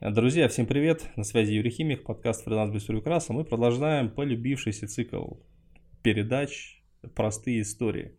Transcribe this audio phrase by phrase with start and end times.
[0.00, 1.10] Друзья, всем привет!
[1.16, 3.32] На связи Юрий Химик, подкаст «Фриланс без рюкраса».
[3.32, 5.38] Мы продолжаем полюбившийся цикл
[6.04, 6.80] передач
[7.16, 8.12] «Простые истории».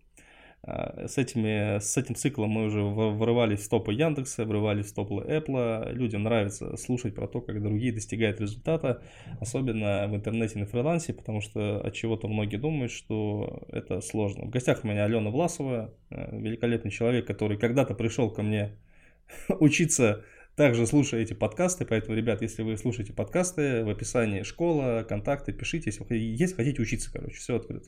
[0.61, 5.25] А, с, этими, с этим циклом мы уже вырывались в топы Яндекса, вырывались в топы
[5.25, 5.93] Apple.
[5.93, 9.01] Людям нравится слушать про то, как другие достигают результата,
[9.39, 14.47] особенно в интернете на фрилансе, потому что от чего-то многие думают, что это сложно.
[14.47, 18.75] В гостях у меня Алена Власова, э, великолепный человек, который когда-то пришел ко мне
[19.61, 20.25] учиться
[20.59, 25.89] также слушая эти подкасты, поэтому, ребят, если вы слушаете подкасты, в описании школа, контакты, пишите,
[25.89, 27.87] если, если хотите учиться, короче, все открыто.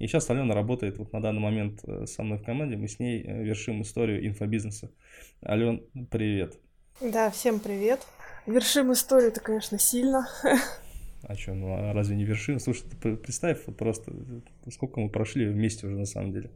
[0.00, 2.98] И сейчас Алена работает вот на данный момент э, со мной в команде, мы с
[2.98, 4.90] ней э, вершим историю инфобизнеса.
[5.46, 6.58] Ален, привет.
[7.00, 8.00] Да, всем привет.
[8.44, 10.26] Вершим историю, это, конечно, сильно.
[11.22, 12.58] А что, ну а разве не вершим?
[12.58, 14.10] Слушай, ты представь просто,
[14.72, 16.50] сколько мы прошли вместе уже на самом деле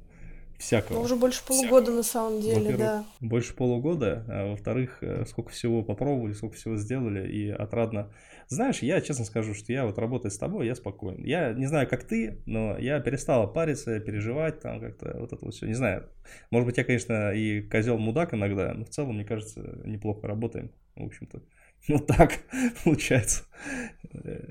[0.58, 0.98] всякого.
[0.98, 1.96] Ну, уже больше полугода всякого.
[1.96, 3.04] на самом деле, да.
[3.20, 8.12] Больше полугода, а во-вторых, э, сколько всего попробовали, сколько всего сделали, и отрадно.
[8.48, 11.24] Знаешь, я честно скажу, что я вот работая с тобой, я спокоен.
[11.24, 15.54] Я не знаю, как ты, но я перестал париться, переживать, там как-то вот это вот
[15.54, 15.66] все.
[15.66, 16.08] Не знаю,
[16.50, 20.70] может быть, я, конечно, и козел мудак иногда, но в целом, мне кажется, неплохо работаем,
[20.96, 21.42] в общем-то.
[21.88, 22.38] Ну так
[22.82, 23.44] получается.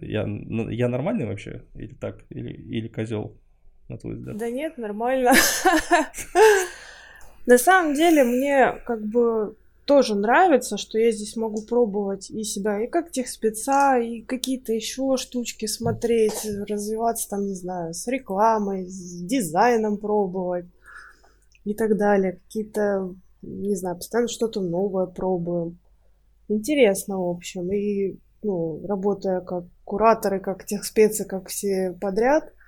[0.02, 1.64] Я, ну, я нормальный вообще?
[1.74, 2.26] Или так?
[2.30, 3.42] Или, или козел?
[3.90, 4.38] На твой взгляд?
[4.38, 5.34] Да нет, нормально.
[7.46, 12.82] На самом деле мне как бы тоже нравится, что я здесь могу пробовать и себя
[12.82, 19.22] и как техспеца, и какие-то еще штучки смотреть, развиваться там, не знаю, с рекламой, с
[19.22, 20.68] дизайном пробовать
[21.66, 22.40] и так далее.
[22.48, 25.80] Какие-то, не знаю, постоянно что-то новое пробуем.
[26.48, 27.74] Интересно, в общем.
[27.74, 32.54] И, ну, работая как кураторы, как техспецы, как все подряд–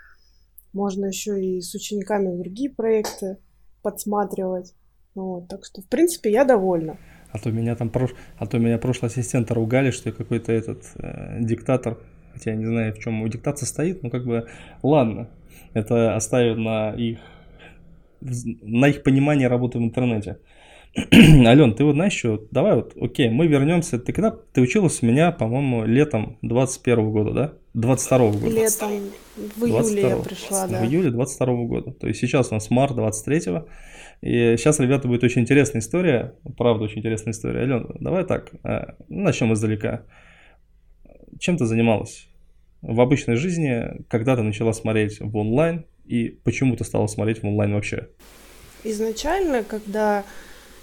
[0.76, 3.38] можно еще и с учениками другие проекты
[3.82, 4.76] подсматривать.
[5.16, 6.98] Вот, так что, в принципе, я довольна.
[7.32, 8.14] А то меня там прош...
[8.38, 11.98] а то меня прошлый ассистент ругали, что я какой-то этот э, диктатор.
[12.34, 14.48] Хотя я не знаю, в чем диктат состоит, но как бы
[14.84, 15.30] ладно.
[15.74, 17.20] Это оставим на их
[18.22, 20.40] на их понимание работы в интернете.
[21.12, 24.00] Ален, ты вот знаешь что, давай вот, окей, мы вернемся.
[24.00, 27.54] Ты когда ты училась у меня, по-моему, летом 21 года, да?
[27.74, 28.48] 22 года.
[28.48, 28.92] Летом,
[29.36, 30.82] в июле 22, я пришла, да.
[30.82, 31.92] В июле 22 года.
[31.92, 33.42] То есть сейчас у нас март 23
[34.22, 36.36] И сейчас, ребята, будет очень интересная история.
[36.58, 37.62] Правда, очень интересная история.
[37.62, 40.04] Ален, давай так, э, начнем издалека.
[41.40, 42.30] Чем ты занималась
[42.82, 47.48] в обычной жизни, когда ты начала смотреть в онлайн, и почему ты стала смотреть в
[47.48, 48.08] онлайн вообще?
[48.86, 50.24] Изначально, когда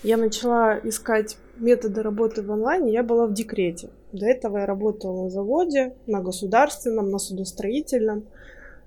[0.03, 3.91] я начала искать методы работы в онлайне, я была в декрете.
[4.13, 8.25] До этого я работала на заводе, на государственном, на судостроительном.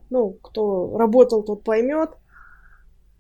[0.10, 2.12] Ну, кто работал, тот поймет.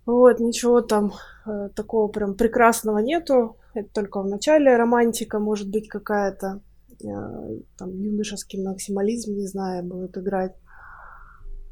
[0.05, 1.13] Вот, ничего там
[1.47, 3.57] э, такого прям прекрасного нету.
[3.73, 6.61] Это только в начале романтика может быть какая-то.
[7.03, 7.07] Э,
[7.77, 10.53] там юношеский максимализм, не знаю, будет играть.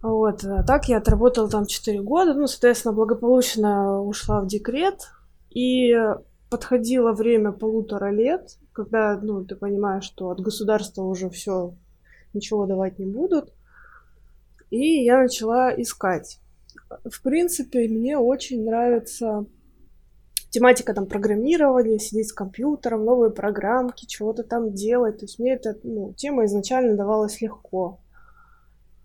[0.02, 5.12] Вот, а так я отработала там 4 года, ну, соответственно, благополучно ушла в декрет,
[5.54, 5.96] и
[6.50, 11.74] подходило время полутора лет, когда, ну, ты понимаешь, что от государства уже все,
[12.34, 13.54] ничего давать не будут.
[14.70, 16.40] И я начала искать.
[17.06, 19.46] В принципе, мне очень нравится
[20.50, 25.18] тематика там программирования, сидеть с компьютером, новые программки, чего-то там делать.
[25.18, 28.00] То есть мне эта ну, тема изначально давалась легко.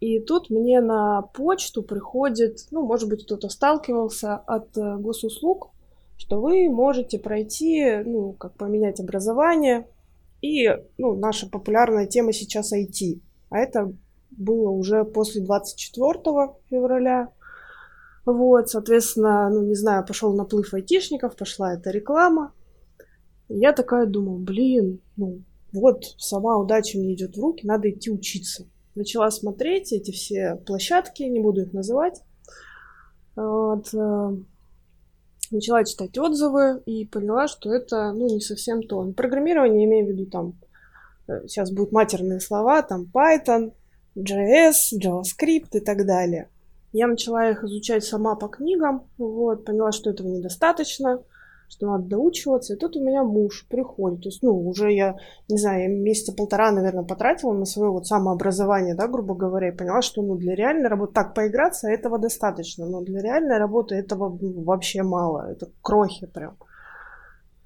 [0.01, 5.71] И тут мне на почту приходит, ну, может быть, кто-то сталкивался от э, госуслуг,
[6.19, 9.87] что вы можете пройти, ну, как поменять образование.
[10.43, 10.69] И,
[10.99, 13.21] ну, наша популярная тема сейчас IT.
[13.51, 13.93] А это
[14.31, 17.31] было уже после 24 февраля.
[18.27, 22.53] Вот, соответственно, ну, не знаю, пошел наплыв айтишников, пошла эта реклама.
[23.49, 25.43] Я такая думаю, блин, ну,
[25.73, 28.67] вот сама удача мне идет в руки, надо идти учиться.
[28.95, 32.23] Начала смотреть эти все площадки, не буду их называть.
[33.37, 34.37] Вот, э,
[35.51, 39.03] начала читать отзывы и поняла, что это, ну, не совсем то.
[39.13, 40.55] Программирование, имею в виду там,
[41.29, 43.73] э, сейчас будут матерные слова, там Python,
[44.17, 46.49] JS, JavaScript и так далее.
[46.93, 51.23] Я начала их изучать сама по книгам, вот, поняла, что этого недостаточно,
[51.69, 52.75] что надо доучиваться.
[52.75, 54.23] И тут у меня муж приходит.
[54.23, 55.17] То есть, ну, уже я,
[55.49, 60.03] не знаю, месяца полтора, наверное, потратила на свое вот самообразование, да, грубо говоря, и поняла,
[60.03, 64.63] что, ну, для реальной работы, так, поиграться, этого достаточно, но для реальной работы этого ну,
[64.63, 66.57] вообще мало, это крохи прям.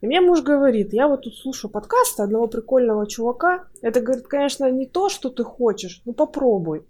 [0.00, 3.66] И мне муж говорит, я вот тут слушаю подкасты одного прикольного чувака.
[3.82, 6.84] Это, говорит, конечно, не то, что ты хочешь, но попробуй.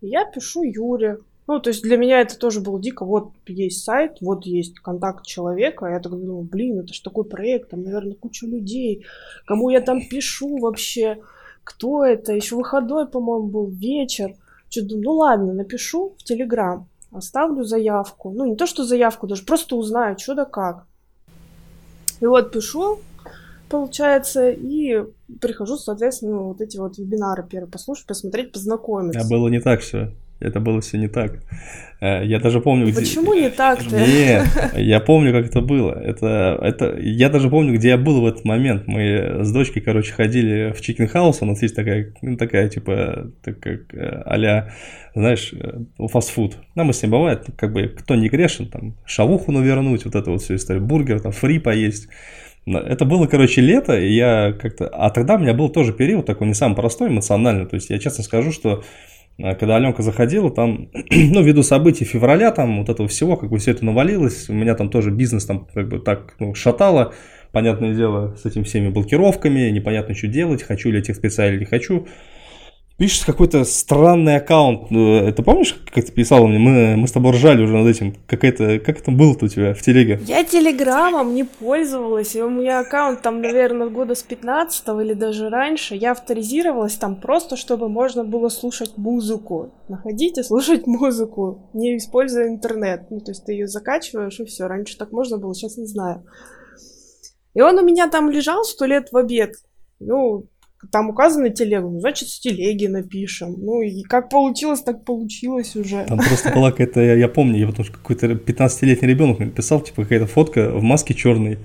[0.00, 3.04] И я пишу Юре, Ну, то есть для меня это тоже было дико.
[3.04, 5.86] Вот есть сайт, вот есть контакт человека.
[5.86, 9.04] Я так думаю, блин, это ж такой проект, там, наверное, куча людей.
[9.46, 11.18] Кому я там пишу вообще?
[11.62, 12.32] Кто это?
[12.32, 14.34] Еще выходной, по-моему, был вечер.
[14.68, 18.30] Что думаю, ну ладно, напишу в Телеграм, оставлю заявку.
[18.30, 20.86] Ну, не то, что заявку, даже просто узнаю, что да как.
[22.20, 22.98] И вот пишу,
[23.68, 25.04] получается, и
[25.40, 29.20] прихожу, соответственно, вот эти вот вебинары первые послушать, посмотреть, познакомиться.
[29.20, 30.12] А было не так все.
[30.38, 31.40] Это было все не так.
[32.00, 33.00] Э, я даже помню, где...
[33.00, 33.96] Почему не так-то?
[33.96, 34.46] Нет,
[34.76, 35.92] я помню, как это было.
[35.92, 36.98] Это, это...
[37.00, 38.86] Я даже помню, где я был в этот момент.
[38.86, 41.38] Мы с дочкой, короче, ходили в Chicken House.
[41.40, 44.68] У нас есть такая, ну, такая типа, так как э, а
[45.14, 46.58] знаешь, э, фастфуд.
[46.74, 50.42] Нам с ним бывает, как бы, кто не грешен, там, шавуху навернуть, вот это вот
[50.42, 52.08] всю историю, бургер, там, фри поесть.
[52.66, 54.88] Это было, короче, лето, и я как-то...
[54.88, 57.64] А тогда у меня был тоже период такой не самый простой эмоционально.
[57.64, 58.82] То есть я честно скажу, что
[59.38, 63.72] когда Аленка заходила, там, ну, ввиду событий февраля, там, вот этого всего, как бы все
[63.72, 67.12] это навалилось, у меня там тоже бизнес там, как бы так, ну, шатало,
[67.52, 71.66] понятное дело, с этими всеми блокировками, непонятно, что делать, хочу ли этих специалистов или не
[71.66, 72.06] хочу
[72.96, 74.90] пишешь какой-то странный аккаунт.
[74.90, 76.58] Ну, это помнишь, как ты писала мне?
[76.58, 78.14] Мы, мы с тобой ржали уже над этим.
[78.26, 80.20] Какая-то, как это было-то у тебя в телеге?
[80.24, 82.34] Я телеграммом не пользовалась.
[82.34, 85.94] И у меня аккаунт там, наверное, года с 15 или даже раньше.
[85.94, 89.74] Я авторизировалась там просто, чтобы можно было слушать музыку.
[89.88, 93.10] Находить и слушать музыку, не используя интернет.
[93.10, 94.66] Ну, то есть ты ее закачиваешь и все.
[94.66, 96.24] Раньше так можно было, сейчас не знаю.
[97.54, 99.54] И он у меня там лежал сто лет в обед.
[99.98, 100.46] Ну,
[100.90, 103.54] там указано телегу, ну, значит, с телеги напишем.
[103.58, 106.04] Ну, и как получилось, так получилось уже.
[106.04, 110.02] Там просто была какая-то, я, я помню, я потому что какой-то 15-летний ребенок написал, типа,
[110.02, 111.58] какая-то фотка в маске черной.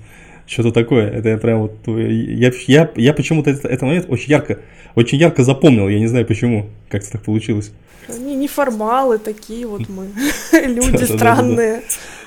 [0.46, 1.08] Что-то такое.
[1.08, 1.72] Это я прям вот.
[1.86, 4.58] Я, я, я почему-то этот, этот момент очень ярко,
[4.96, 5.88] очень ярко запомнил.
[5.88, 6.66] Я не знаю почему.
[6.88, 7.72] Как это так получилось.
[8.08, 10.08] Они неформалы такие вот мы.
[10.66, 11.82] Люди странные.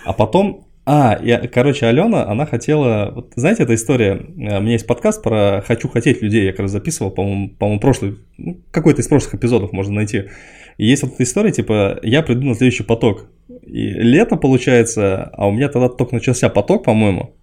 [0.06, 3.12] А потом а, я, короче, Алена, она хотела...
[3.16, 4.14] Вот, знаете, эта история...
[4.38, 6.46] Э, у меня есть подкаст про «Хочу хотеть людей».
[6.46, 8.18] Я как раз записывал, по-моему, по-моему прошлый...
[8.38, 10.26] Ну, какой-то из прошлых эпизодов можно найти.
[10.78, 13.26] И есть вот эта история, типа, я приду на следующий поток.
[13.66, 17.36] И лето, получается, а у меня тогда только начался поток, по-моему.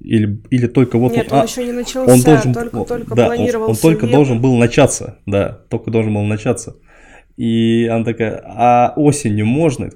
[0.00, 1.12] Или, или только вот...
[1.12, 3.86] Нет, он, он а, еще не начался, он должен, только, только да, планировался.
[3.86, 6.76] Он, он только должен был начаться, да, только должен был начаться.
[7.36, 9.90] И она такая, а осенью можно?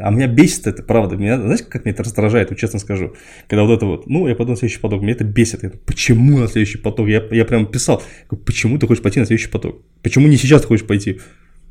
[0.00, 1.16] А меня бесит это, правда.
[1.16, 3.14] Меня, знаете, как меня это раздражает, вот честно скажу.
[3.48, 5.62] Когда вот это вот, ну, я пойду на следующий поток, меня это бесит.
[5.62, 7.08] Я, почему на следующий поток?
[7.08, 8.02] Я, я прям писал,
[8.44, 9.80] почему ты хочешь пойти на следующий поток?
[10.02, 11.18] Почему не сейчас ты хочешь пойти?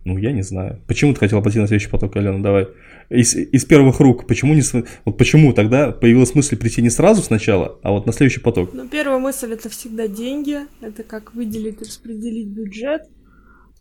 [0.06, 0.82] Ну, я не знаю.
[0.88, 2.68] Почему ты хотела пойти на следующий поток, Алена, давай.
[3.10, 4.64] Из, из первых рук, почему не...
[5.06, 8.72] Вот почему тогда появилась мысль прийти не сразу сначала, а вот на следующий поток?
[8.74, 10.62] Ну, первая мысль– это всегда деньги.
[10.82, 13.04] Это как выделить, распределить бюджет.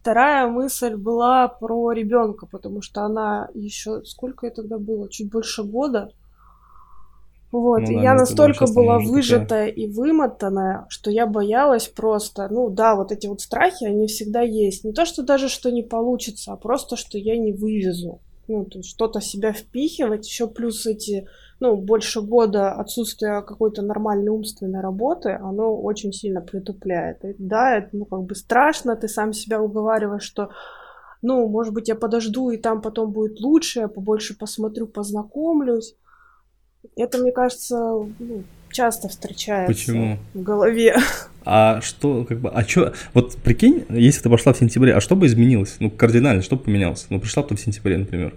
[0.03, 5.63] Вторая мысль была про ребенка, потому что она еще сколько это тогда было, чуть больше
[5.63, 6.11] года.
[7.53, 12.69] Вот, ну, и да, я настолько была выжатая и вымотанная, что я боялась просто, ну
[12.69, 14.83] да, вот эти вот страхи, они всегда есть.
[14.83, 18.19] Не то, что даже что не получится, а просто, что я не вывезу.
[18.49, 21.29] Ну, то есть что-то себя впихивать, еще плюс эти
[21.62, 27.25] ну, больше года отсутствия какой-то нормальной умственной работы, оно очень сильно притупляет.
[27.25, 30.50] И да, это, ну, как бы страшно, ты сам себя уговариваешь, что
[31.23, 35.94] ну, может быть, я подожду, и там потом будет лучше, я побольше посмотрю, познакомлюсь.
[36.97, 37.76] Это, мне кажется,
[38.19, 38.43] ну,
[38.73, 40.19] часто встречается Почему?
[40.35, 40.97] в голове.
[41.44, 45.15] А что, как бы, а что, вот прикинь, если ты пошла в сентябре, а что
[45.15, 45.77] бы изменилось?
[45.79, 47.06] Ну, кардинально, что бы поменялось?
[47.08, 48.34] Ну, пришла бы ты в сентябре, например.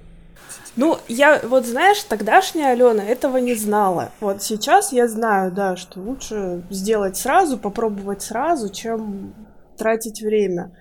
[0.77, 4.11] Ну, я вот знаешь, тогдашняя Алена этого не знала.
[4.19, 9.33] Вот сейчас я знаю, да, что лучше сделать сразу, попробовать сразу, чем
[9.77, 10.75] тратить время.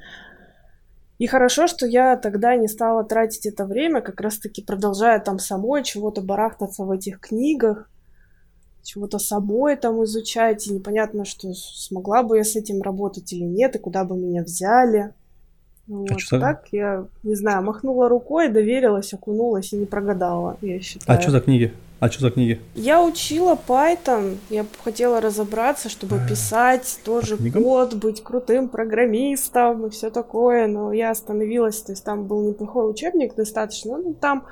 [1.19, 5.85] И хорошо, что я тогда не стала тратить это время, как раз-таки продолжая там самой
[5.85, 7.89] чего-то барахтаться в этих книгах,
[8.83, 13.77] чего-то самой там изучать, и непонятно, что смогла бы я с этим работать или нет,
[13.77, 15.15] и куда бы меня взяли.
[15.87, 16.13] Вот.
[16.13, 21.19] А что так я, не знаю, махнула рукой, доверилась, окунулась и не прогадала, я считаю.
[21.19, 21.73] А что за книги?
[22.01, 22.61] А что за книги?
[22.75, 26.29] Я учила Python, я хотела разобраться, чтобы а.
[26.29, 32.27] писать тоже код, быть крутым программистом и все такое, но я остановилась, то есть там
[32.27, 34.47] был неплохой учебник достаточно, ну там,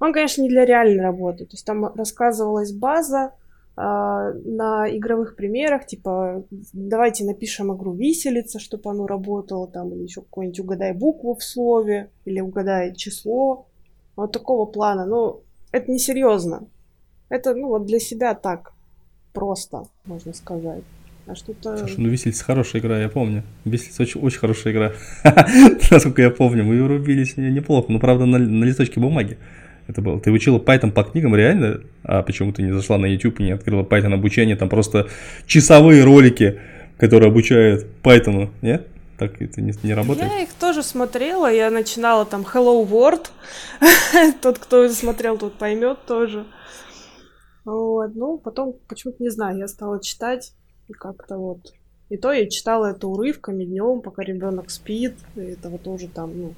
[0.00, 3.32] он, конечно, не для реальной работы, то есть там рассказывалась база,
[3.76, 10.60] на игровых примерах, типа, давайте напишем игру виселица, чтобы оно работало, там, или еще какой-нибудь
[10.60, 13.66] угадай букву в слове, или угадай число,
[14.16, 15.04] вот такого плана.
[15.04, 15.40] Но
[15.72, 16.66] это несерьезно.
[17.28, 18.72] Это, ну, вот для себя так
[19.34, 20.84] просто, можно сказать.
[21.26, 21.76] А что-то...
[21.76, 23.42] Слушай, ну Виселица хорошая игра, я помню.
[23.64, 24.92] Виселица очень, очень хорошая игра.
[25.90, 27.92] Насколько я помню, мы рубились неплохо.
[27.92, 29.36] Ну, правда, на листочке бумаги
[29.86, 30.20] это было.
[30.20, 31.80] Ты учила Python по книгам реально?
[32.02, 34.56] А почему ты не зашла на YouTube и не открыла Python обучение?
[34.56, 35.08] Там просто
[35.46, 36.60] часовые ролики,
[36.98, 38.88] которые обучают Python, нет?
[39.18, 40.30] Так это не, не работает?
[40.30, 43.28] Я их тоже смотрела, я начинала там Hello World.
[44.42, 46.44] Тот, кто смотрел, тот поймет тоже.
[47.64, 50.52] Вот, ну, потом, почему-то не знаю, я стала читать
[50.88, 51.72] и как-то вот.
[52.10, 55.14] И то я читала это урывками днем, пока ребенок спит.
[55.34, 56.54] И этого тоже там, ну,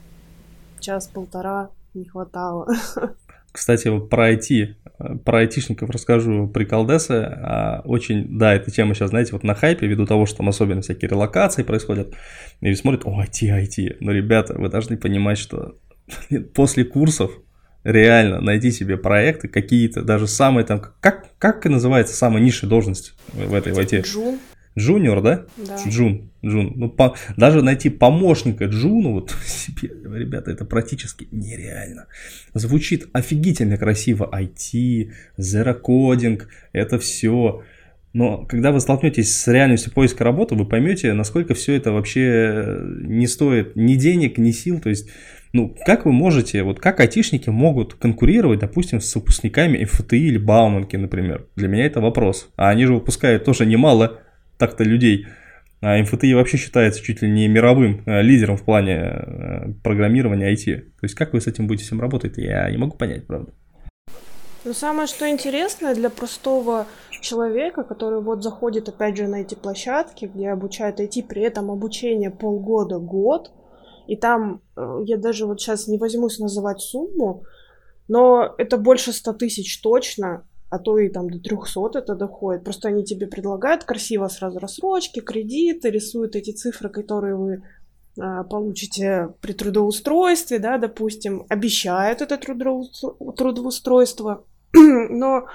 [0.80, 2.66] час-полтора не хватало.
[3.52, 4.74] Кстати, про IT,
[5.24, 7.14] про айтишников расскажу приколдесы.
[7.14, 10.82] А, очень, да, эта тема сейчас, знаете, вот на хайпе, ввиду того, что там особенно
[10.82, 12.14] всякие релокации происходят,
[12.60, 13.96] и смотрят, о, IT, IT.
[14.00, 15.76] Но, ребята, вы должны понимать, что
[16.54, 17.32] после курсов
[17.84, 23.54] реально найти себе проекты какие-то, даже самые там, как, как называется самая низшая должность в
[23.54, 24.02] этой в IT?
[24.02, 24.38] Джун.
[24.78, 25.46] Junior, да?
[25.56, 25.76] Да.
[25.88, 26.72] Джун, Джун.
[26.76, 32.06] Ну, по, даже найти помощника Джуну, вот себе, ребята, это практически нереально.
[32.54, 34.28] Звучит офигительно красиво.
[34.32, 36.42] IT, Zero Coding,
[36.72, 37.62] это все.
[38.12, 43.26] Но когда вы столкнетесь с реальностью поиска работы, вы поймете, насколько все это вообще не
[43.26, 44.80] стоит ни денег, ни сил.
[44.80, 45.08] То есть
[45.52, 50.96] ну, как вы можете, вот как айтишники могут конкурировать, допустим, с выпускниками МФТИ или Бауманки,
[50.96, 51.46] например?
[51.56, 52.50] Для меня это вопрос.
[52.56, 54.20] А они же выпускают тоже немало
[54.58, 55.26] так-то людей.
[55.80, 60.76] А МФТИ вообще считается чуть ли не мировым э, лидером в плане э, программирования IT.
[60.76, 63.52] То есть как вы с этим будете всем работать, я не могу понять, правда.
[64.64, 66.86] Но самое, что интересное для простого
[67.20, 72.30] человека, который вот заходит опять же на эти площадки, где обучают IT, при этом обучение
[72.30, 73.52] полгода-год,
[74.08, 77.44] и там, э, я даже вот сейчас не возьмусь называть сумму,
[78.08, 82.64] но это больше 100 тысяч точно, а то и там до 300 это доходит.
[82.64, 87.62] Просто они тебе предлагают красиво сразу рассрочки, кредиты, рисуют эти цифры, которые вы
[88.20, 94.44] а, получите при трудоустройстве, да, допустим, обещают это трудоустройство,
[94.74, 95.46] но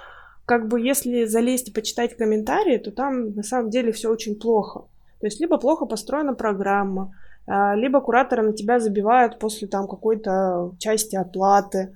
[0.46, 4.86] как бы если залезть и почитать комментарии, то там на самом деле все очень плохо.
[5.20, 7.14] То есть либо плохо построена программа,
[7.46, 11.94] а, либо кураторы на тебя забивают после там какой-то части оплаты,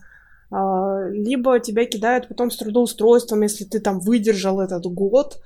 [0.50, 5.42] либо тебя кидают потом с трудоустройством, если ты там выдержал этот год,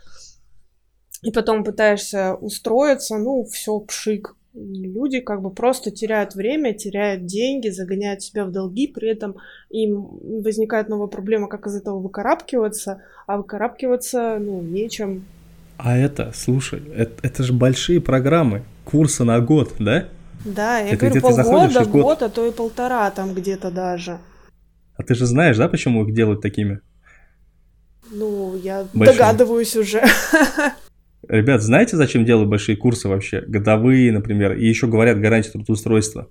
[1.22, 4.36] и потом пытаешься устроиться, ну, все, пшик.
[4.54, 9.38] Люди как бы просто теряют время, теряют деньги, загоняют себя в долги, при этом
[9.70, 15.26] им возникает новая проблема, как из этого выкарабкиваться, а выкарабкиваться, ну, нечем.
[15.78, 20.10] А это, слушай, это, это же большие программы курса на год, да?
[20.44, 24.20] Да, я это говорю, полгода, год, год, а то и полтора там где-то даже.
[25.02, 26.80] А ты же знаешь, да, почему их делают такими?
[28.12, 29.18] Ну, я Большими.
[29.18, 30.04] догадываюсь уже.
[31.28, 33.42] Ребят, знаете, зачем делают большие курсы вообще?
[33.42, 36.30] Годовые, например, и еще говорят гарантию трудоустройства.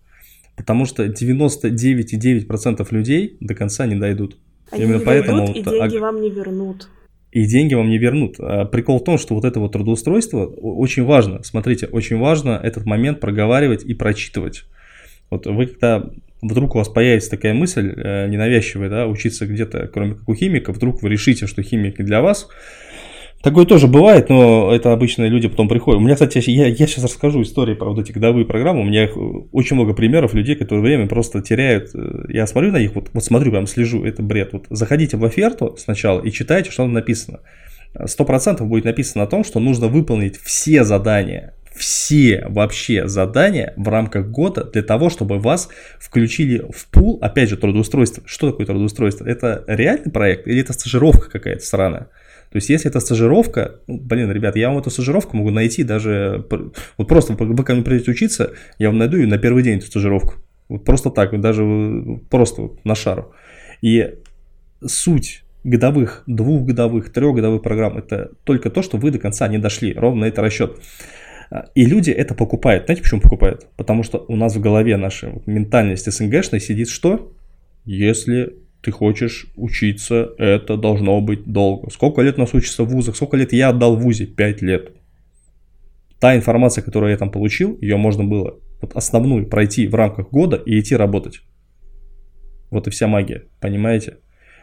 [0.56, 4.38] Потому что 99,9% людей до конца не дойдут.
[4.70, 5.46] Они Именно не поэтому...
[5.46, 6.88] Дойдут, и деньги вам не вернут
[7.32, 8.40] и деньги вам не вернут.
[8.40, 11.44] А прикол в том, что вот это вот трудоустройство очень важно.
[11.44, 14.64] Смотрите, очень важно этот момент проговаривать и прочитывать.
[15.30, 16.10] Вот вы когда
[16.42, 20.72] вдруг у вас появится такая мысль э, ненавязчивая, да, учиться где-то, кроме как у химика,
[20.72, 22.48] вдруг вы решите, что химик не для вас,
[23.42, 25.98] Такое тоже бывает, но это обычные люди потом приходят.
[25.98, 28.82] У меня, кстати, я, я сейчас расскажу истории про вот эти годовые программы.
[28.82, 29.08] У меня
[29.52, 31.90] очень много примеров людей, которые время просто теряют.
[32.28, 34.52] Я смотрю на них, вот, вот смотрю, прям слежу, это бред.
[34.52, 37.40] Вот заходите в оферту сначала и читайте, что там написано.
[38.04, 43.88] Сто процентов будет написано о том, что нужно выполнить все задания, все вообще задания в
[43.88, 48.22] рамках года для того, чтобы вас включили в пул, опять же, трудоустройство.
[48.26, 49.26] Что такое трудоустройство?
[49.26, 52.08] Это реальный проект или это стажировка какая-то странная?
[52.50, 56.44] То есть, если это стажировка, ну, блин, ребят, я вам эту стажировку могу найти даже,
[56.98, 59.86] вот просто вы ко мне придете учиться, я вам найду ее на первый день эту
[59.86, 60.34] стажировку.
[60.68, 61.64] Вот просто так, даже
[62.28, 63.32] просто на шару.
[63.82, 64.14] И
[64.84, 69.94] суть годовых, двухгодовых, трехгодовых программ это только то, что вы до конца не дошли.
[69.94, 70.78] Ровно это расчет.
[71.74, 72.84] И люди это покупают.
[72.84, 73.66] Знаете, почему покупают?
[73.76, 77.32] Потому что у нас в голове нашей ментальности СНГшной сидит что?
[77.84, 81.90] Если ты хочешь учиться, это должно быть долго.
[81.90, 83.16] Сколько лет нас учится в вузах?
[83.16, 84.26] Сколько лет я отдал в вузе?
[84.26, 84.92] Пять лет.
[86.20, 90.56] Та информация, которую я там получил, ее можно было вот основную пройти в рамках года
[90.56, 91.40] и идти работать.
[92.70, 94.18] Вот и вся магия, понимаете?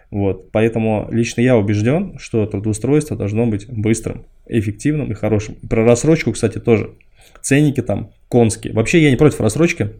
[0.09, 5.55] Вот, поэтому лично я убежден, что трудоустройство должно быть быстрым, эффективным и хорошим.
[5.69, 6.91] Про рассрочку, кстати, тоже.
[7.41, 8.73] Ценники там конские.
[8.73, 9.91] Вообще я не против рассрочки.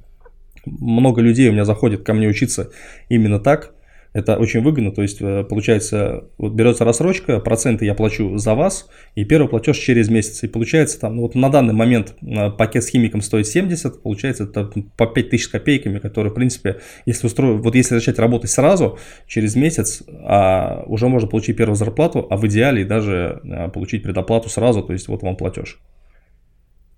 [0.65, 2.71] Много людей у меня заходит ко мне учиться
[3.09, 3.73] именно так.
[4.17, 8.89] Это очень выгодно, то есть э, получается, вот берется рассрочка, проценты я плачу за вас,
[9.13, 10.41] и первый платеж через месяц.
[10.41, 14.45] И получается там, ну вот на данный момент э, пакет с химиком стоит 70, получается
[14.45, 18.97] это по 5000 с копейками, которые, в принципе, если устрою, вот если начать работать сразу,
[19.27, 24.49] через месяц, а, уже можно получить первую зарплату, а в идеале даже а, получить предоплату
[24.49, 25.79] сразу, то есть вот вам платеж.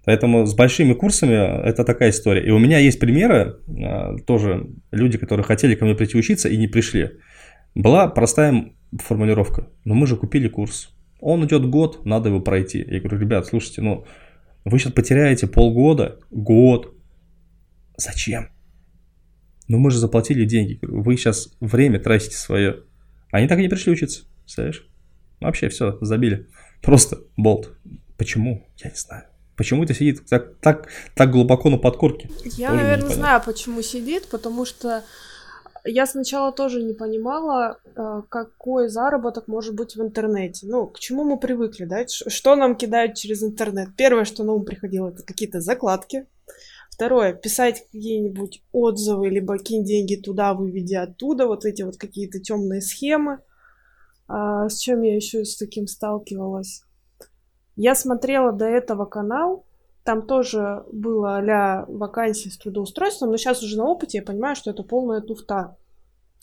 [0.10, 1.36] Поэтому с большими курсами
[1.68, 2.44] это такая история.
[2.44, 6.58] И у меня есть примеры, а, тоже люди, которые хотели ко мне прийти учиться и
[6.58, 7.20] не пришли.
[7.76, 9.68] Была простая формулировка.
[9.86, 10.96] Но мы же купили курс.
[11.20, 12.80] Он идет год, надо его пройти.
[12.80, 14.04] Я говорю, ребят, слушайте, ну,
[14.66, 16.92] вы сейчас потеряете полгода, год.
[17.96, 18.50] Зачем?
[19.68, 20.80] Ну, мы же заплатили деньги.
[20.82, 22.78] Вы сейчас время тратите свое.
[23.32, 24.90] Они так и не пришли учиться, представляешь?
[25.40, 26.48] Вообще все, забили.
[26.82, 27.78] Просто болт.
[28.18, 28.66] Почему?
[28.78, 29.29] Я не знаю.
[29.60, 32.30] Почему это сидит так, так, так глубоко на подкорке?
[32.46, 35.04] Я, тоже наверное, знаю, почему сидит, потому что
[35.84, 40.66] я сначала тоже не понимала, э, какой заработок может быть в интернете.
[40.66, 42.08] Ну, к чему мы привыкли, да?
[42.08, 43.90] Что нам кидают через интернет?
[43.98, 46.26] Первое, что на ум приходило, это какие-то закладки.
[46.90, 52.80] Второе, писать какие-нибудь отзывы, либо кинь деньги туда, выведи оттуда, вот эти вот какие-то темные
[52.80, 53.40] схемы.
[54.30, 56.84] А, с чем я еще с таким сталкивалась?
[57.82, 59.64] Я смотрела до этого канал,
[60.04, 64.72] там тоже было а вакансии с трудоустройством, но сейчас уже на опыте я понимаю, что
[64.72, 65.78] это полная туфта.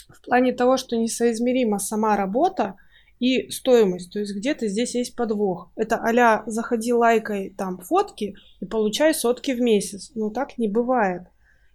[0.08, 2.76] В плане того, что несоизмерима сама работа
[3.20, 4.14] и стоимость.
[4.14, 5.68] То есть где-то здесь есть подвох.
[5.76, 10.12] Это а заходи лайкай там фотки и получай сотки в месяц.
[10.14, 11.24] Ну так не бывает.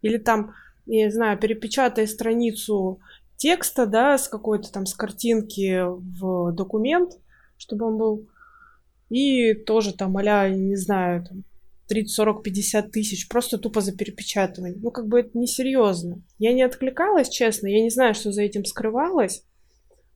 [0.01, 0.55] Или там,
[0.87, 2.99] я не знаю, перепечатай страницу
[3.37, 7.19] текста, да, с какой-то там с картинки в документ,
[7.57, 8.25] чтобы он был
[9.11, 11.43] и тоже там, а не знаю, там,
[11.89, 14.79] 30, 40, 50 тысяч, просто тупо за перепечатывание.
[14.81, 16.21] Ну, как бы это несерьезно.
[16.39, 19.43] Я не откликалась, честно, я не знаю, что за этим скрывалось.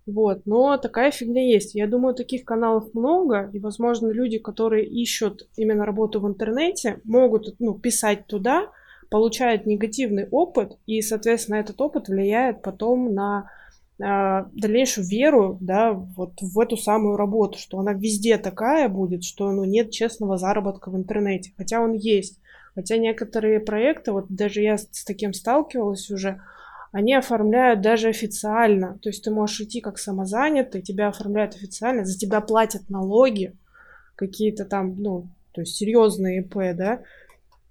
[0.06, 1.76] Вот, но такая фигня есть.
[1.76, 7.60] Я думаю, таких каналов много, и, возможно, люди, которые ищут именно работу в интернете, могут
[7.60, 8.70] ну, писать туда,
[9.10, 13.50] получают негативный опыт, и, соответственно, этот опыт влияет потом на
[13.98, 19.64] дальнейшую веру, да, вот в эту самую работу, что она везде такая будет, что ну,
[19.64, 22.40] нет честного заработка в интернете, хотя он есть.
[22.76, 26.42] Хотя некоторые проекты, вот даже я с таким сталкивалась уже,
[26.92, 29.00] они оформляют даже официально.
[29.02, 33.54] То есть ты можешь идти как самозанятый, тебя оформляют официально, за тебя платят налоги
[34.16, 37.00] какие-то там, ну, то есть серьезные ИП, да,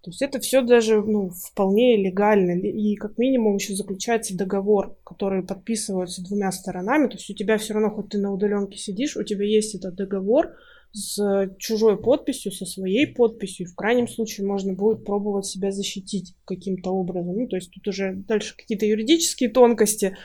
[0.04, 2.60] то есть это все даже ну, вполне легально.
[2.60, 7.06] И как минимум еще заключается договор, который подписывается двумя сторонами.
[7.06, 9.94] То есть у тебя все равно, хоть ты на удаленке сидишь, у тебя есть этот
[9.94, 10.52] договор
[10.92, 13.66] с чужой подписью, со своей подписью.
[13.66, 17.38] В крайнем случае можно будет пробовать себя защитить каким-то образом.
[17.38, 20.18] Ну, то есть тут уже дальше какие-то юридические тонкости.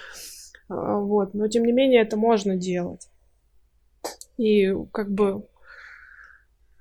[0.68, 1.34] А, вот.
[1.34, 3.08] Но тем не менее это можно делать.
[4.38, 5.46] И как бы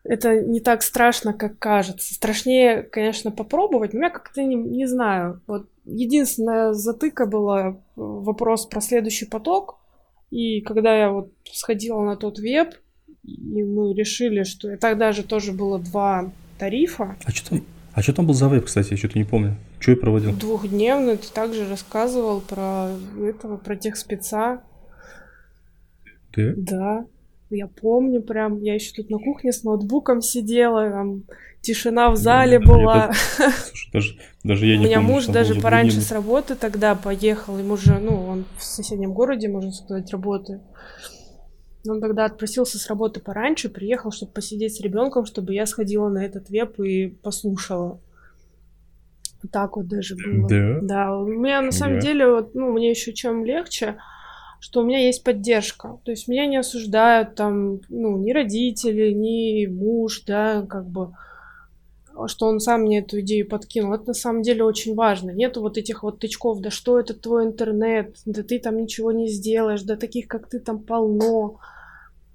[0.08, 2.14] это не так страшно, как кажется.
[2.14, 5.42] Страшнее, конечно, попробовать, но я как-то не, не знаю.
[5.46, 9.78] Вот единственная затыка была вопрос про следующий поток.
[10.30, 12.74] И когда я вот сходила на тот веб,
[13.22, 17.16] и мы решили, что и тогда же тоже было два тарифа.
[17.24, 19.56] А что там, а что там был за веб, кстати, я что-то не помню.
[19.78, 20.34] Что я проводил?
[20.34, 22.92] Двухдневный, ты также рассказывал про
[23.22, 24.62] этого, про тех спеца.
[26.34, 26.52] Да?
[26.56, 27.04] Да.
[27.50, 31.22] Я помню прям, я еще тут на кухне с ноутбуком сидела, там
[31.62, 33.12] тишина в зале да, была.
[33.12, 37.58] Слушай, даже, даже я не У меня помню, муж даже пораньше с работы тогда поехал,
[37.58, 40.60] ему же, ну, он в соседнем городе, можно сказать, работает.
[41.88, 46.24] Он тогда отпросился с работы пораньше, приехал, чтобы посидеть с ребенком, чтобы я сходила на
[46.24, 48.00] этот веб и послушала.
[49.42, 50.48] Вот так вот даже было.
[50.48, 50.78] Да.
[50.82, 51.16] Да.
[51.16, 52.00] У меня на самом да.
[52.00, 53.96] деле, вот, ну, мне еще чем легче
[54.60, 55.98] что у меня есть поддержка.
[56.04, 61.12] То есть меня не осуждают там, ну, ни родители, ни муж, да, как бы,
[62.26, 63.92] что он сам мне эту идею подкинул.
[63.92, 65.30] Это на самом деле очень важно.
[65.30, 69.28] Нету вот этих вот тычков, да что это твой интернет, да ты там ничего не
[69.28, 71.60] сделаешь, да таких, как ты, там полно.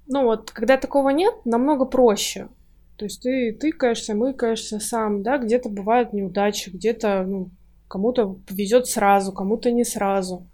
[0.06, 2.48] Ну вот, когда такого нет, намного проще.
[2.96, 7.50] То есть ты тыкаешься, мыкаешься сам, да, где-то бывают неудачи, где-то, ну,
[7.88, 10.46] кому-то повезет сразу, кому-то не сразу.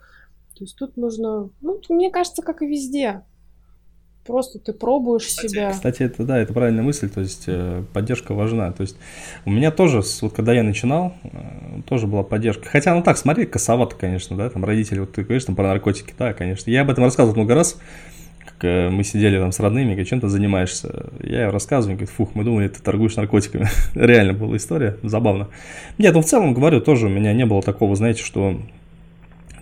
[0.60, 3.22] То есть тут нужно, ну, мне кажется, как и везде.
[4.26, 5.70] Просто ты пробуешь кстати, себя.
[5.70, 8.70] Кстати, это да, это правильная мысль, то есть э, поддержка важна.
[8.70, 8.98] То есть
[9.46, 12.68] у меня тоже, вот когда я начинал, э, тоже была поддержка.
[12.68, 16.12] Хотя, ну так, смотри, косовато, конечно, да, там родители, вот ты говоришь там про наркотики,
[16.18, 16.70] да, конечно.
[16.70, 17.80] Я об этом рассказывал много раз,
[18.44, 21.06] как э, мы сидели там с родными, говорю, чем ты занимаешься?
[21.20, 23.66] Я рассказываю, говорит, фух, мы думали, ты торгуешь наркотиками.
[23.94, 25.48] Реально была история, забавно.
[25.96, 28.60] Нет, ну в целом, говорю, тоже у меня не было такого, знаете, что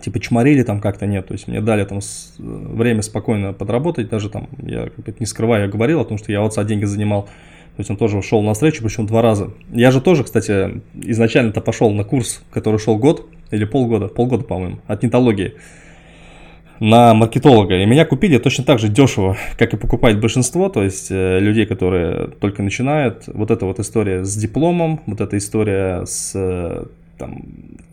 [0.00, 4.30] типа чморили там как-то нет, то есть мне дали там с, время спокойно подработать, даже
[4.30, 7.90] там, я не скрываю, я говорил о том, что я отца деньги занимал, то есть
[7.90, 9.50] он тоже ушел на встречу, причем два раза.
[9.70, 14.80] Я же тоже, кстати, изначально-то пошел на курс, который шел год или полгода, полгода, по-моему,
[14.88, 15.54] от нетологии
[16.80, 17.76] на маркетолога.
[17.80, 21.66] И меня купили точно так же дешево, как и покупает большинство, то есть э, людей,
[21.66, 23.24] которые только начинают.
[23.26, 26.84] Вот эта вот история с дипломом, вот эта история с э,
[27.18, 27.44] там,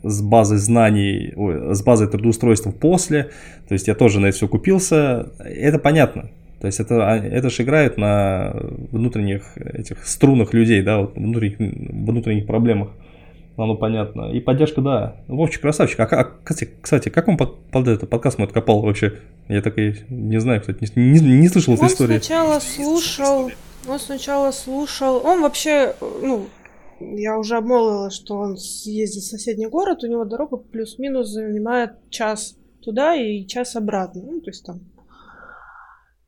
[0.03, 3.31] с базой знаний, ой, с базой трудоустройства после.
[3.67, 5.29] То есть я тоже на это все купился.
[5.39, 6.29] Это понятно.
[6.59, 8.55] То есть это, а, это же играет на
[8.91, 12.89] внутренних этих струнах людей, да, вот внутренних, внутренних проблемах.
[13.57, 14.31] Оно понятно.
[14.31, 15.15] И поддержка, да.
[15.27, 15.99] Вовчик, красавчик.
[15.99, 19.13] А, а кстати, кстати, как он под, под этот подкаст мой откопал вообще?
[19.47, 22.15] Я так и не знаю, кстати, не, не, не слышал этой истории.
[22.15, 23.51] Он сначала слушал,
[23.87, 26.47] он сначала слушал, он вообще, ну,
[26.99, 32.57] я уже обмолвила, что он ездит в соседний город, у него дорога плюс-минус занимает час
[32.81, 34.21] туда и час обратно.
[34.23, 34.81] Ну, то есть там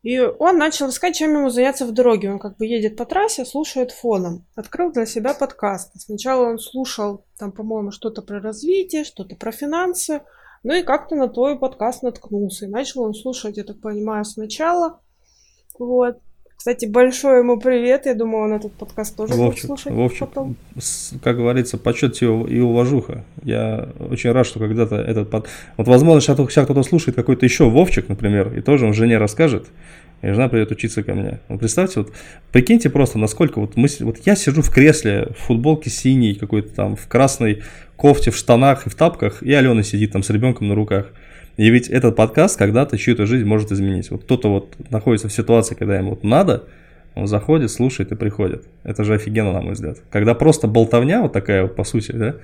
[0.07, 2.31] и он начал искать, чем ему заняться в дороге.
[2.31, 4.45] Он как бы едет по трассе, слушает фоном.
[4.55, 5.91] Открыл для себя подкаст.
[5.99, 10.21] Сначала он слушал, там, по-моему, что-то про развитие, что-то про финансы.
[10.63, 12.67] Ну и как-то на твой подкаст наткнулся.
[12.67, 15.01] И начал он слушать, я так понимаю, сначала.
[15.77, 16.19] Вот.
[16.57, 18.07] Кстати, большой ему привет.
[18.07, 20.55] Я думаю, он этот подкаст тоже Вовчик, будет слушать Вовчик, потом.
[21.23, 23.23] как говорится, почет и уважуха.
[23.43, 25.47] Я очень рад, что когда-то этот под...
[25.77, 29.67] Вот, возможно, сейчас кто-то слушает какой-то еще Вовчик, например, и тоже он жене расскажет,
[30.23, 31.39] и жена придет учиться ко мне.
[31.47, 32.11] Вот представьте, вот
[32.51, 33.87] прикиньте просто, насколько вот мы...
[33.99, 37.61] Вот я сижу в кресле, в футболке синей, какой-то там, в красной
[37.97, 41.11] кофте, в штанах и в тапках, и Алена сидит там с ребенком на руках.
[41.57, 44.11] И ведь этот подкаст когда-то чью-то жизнь может изменить.
[44.11, 46.65] Вот кто-то вот находится в ситуации, когда ему вот надо,
[47.15, 48.65] он заходит, слушает и приходит.
[48.83, 49.97] Это же офигенно, на мой взгляд.
[50.11, 52.35] Когда просто болтовня вот такая, вот, по сути, да,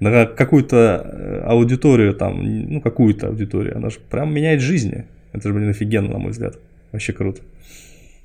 [0.00, 5.06] на какую-то э, аудиторию там, ну, какую-то аудиторию, она же прям меняет жизни.
[5.34, 6.56] Это же, блин, офигенно, на мой взгляд.
[6.90, 7.42] Вообще круто.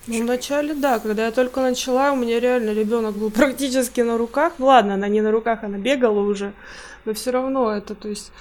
[0.07, 4.53] Ну, вначале, да, когда я только начала, у меня реально ребенок был практически на руках.
[4.57, 6.53] Ну, ладно, она не на руках, она бегала уже,
[7.03, 8.31] но все равно это, то есть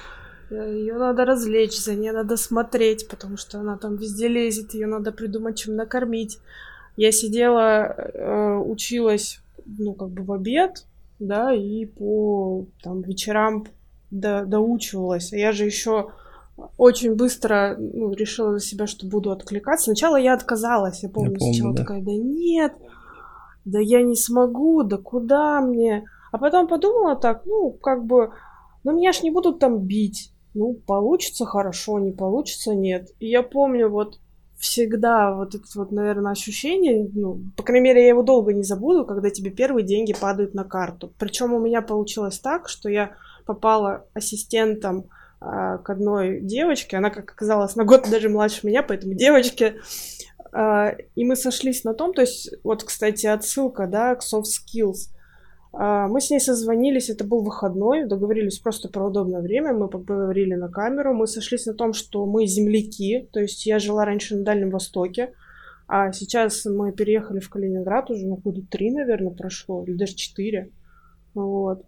[0.50, 5.12] ее надо развлечь, за ней надо смотреть, потому что она там везде лезет, ее надо
[5.12, 6.38] придумать, чем накормить.
[6.96, 10.84] Я сидела, э, училась, ну, как бы в обед,
[11.18, 13.66] да, и по там вечерам
[14.10, 15.32] до, доучивалась.
[15.32, 16.10] А я же еще
[16.76, 19.84] очень быстро ну, решила для себя, что буду откликаться.
[19.84, 21.82] Сначала я отказалась, я помню, я помню сначала да.
[21.82, 22.72] такая, да нет,
[23.64, 26.04] да я не смогу, да куда мне?
[26.32, 28.32] А потом подумала так, ну, как бы,
[28.82, 33.10] ну, меня ж не будут там бить ну, получится хорошо, не получится нет.
[33.20, 34.18] И я помню вот
[34.58, 39.04] всегда вот это вот, наверное, ощущение, ну, по крайней мере, я его долго не забуду,
[39.06, 41.12] когда тебе первые деньги падают на карту.
[41.18, 43.12] Причем у меня получилось так, что я
[43.46, 45.04] попала ассистентом
[45.40, 49.76] э, к одной девочке, она, как оказалось, на год даже младше меня, поэтому девочке,
[50.52, 55.10] э, и мы сошлись на том, то есть, вот, кстати, отсылка, да, к soft skills–
[55.17, 55.17] а,
[55.80, 60.68] мы с ней созвонились, это был выходной, договорились просто про удобное время, мы поговорили на
[60.68, 64.70] камеру, мы сошлись на том, что мы земляки, то есть я жила раньше на Дальнем
[64.70, 65.34] Востоке,
[65.86, 70.72] а сейчас мы переехали в Калининград уже, ну, года три, наверное, прошло, или даже четыре,
[71.32, 71.84] вот.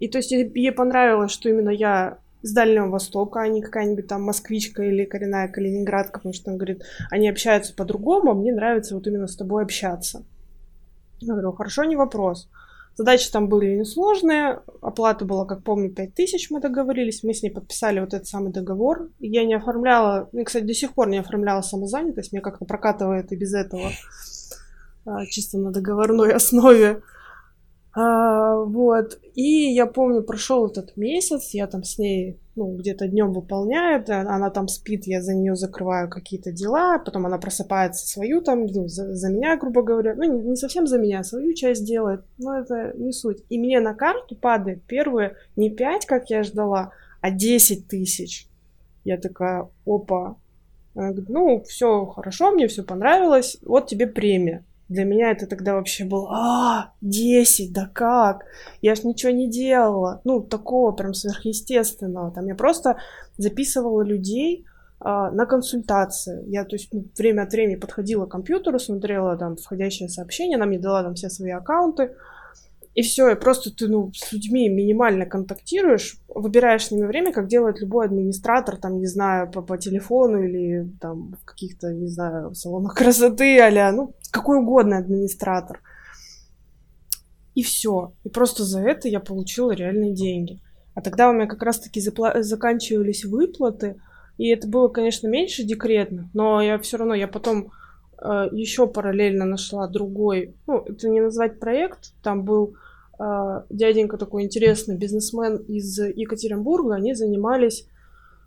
[0.00, 4.22] И то есть ей понравилось, что именно я с Дальнего Востока, а не какая-нибудь там
[4.24, 9.06] москвичка или коренная калининградка, потому что он говорит, они общаются по-другому, а мне нравится вот
[9.06, 10.24] именно с тобой общаться.
[11.20, 12.50] Я говорю, хорошо, не вопрос.
[12.94, 18.00] Задачи там были несложные, оплата была, как помню, 5000 мы договорились, мы с ней подписали
[18.00, 19.10] вот этот самый договор.
[19.18, 23.36] Я не оформляла, ну, кстати, до сих пор не оформляла самозанятость, мне как-то прокатывает и
[23.36, 23.90] без этого,
[25.06, 27.02] а, чисто на договорной основе.
[27.94, 29.18] А, вот.
[29.34, 34.50] И я помню, прошел этот месяц, я там с ней, ну, где-то днем выполняю, она
[34.50, 39.14] там спит, я за нее закрываю какие-то дела, потом она просыпается свою там, ну, за,
[39.14, 42.92] за меня, грубо говоря, ну, не, не совсем за меня, свою часть делает, но это
[42.96, 43.42] не суть.
[43.48, 48.48] И мне на карту падает первые не 5, как я ждала, а 10 тысяч.
[49.04, 50.36] Я такая, опа.
[50.94, 54.64] Она говорит, ну, все хорошо, мне все понравилось, вот тебе премия.
[54.92, 58.44] Для меня это тогда вообще было, а, 10, да как?
[58.82, 60.20] Я ж ничего не делала.
[60.24, 62.30] Ну, такого прям сверхъестественного.
[62.30, 62.98] Там я просто
[63.38, 64.66] записывала людей
[65.00, 66.44] а, на консультации.
[66.46, 70.66] Я, то есть, ну, время от времени подходила к компьютеру, смотрела там входящее сообщение, она
[70.66, 72.14] мне дала там все свои аккаунты,
[72.94, 77.48] и все, и просто ты, ну, с людьми минимально контактируешь, выбираешь с ними время, как
[77.48, 82.54] делает любой администратор, там, не знаю, по, по телефону или там в каких-то, не знаю,
[82.54, 85.80] салонах красоты, а ну, какой угодно администратор.
[87.54, 88.12] И все.
[88.24, 90.60] И просто за это я получила реальные деньги.
[90.94, 93.96] А тогда у меня как раз-таки запла- заканчивались выплаты,
[94.36, 97.70] и это было, конечно, меньше декретных, но я все равно, я потом
[98.52, 102.76] еще параллельно нашла другой, ну, это не назвать проект, там был
[103.18, 107.84] э, дяденька такой интересный бизнесмен из Екатеринбурга, они занимались э,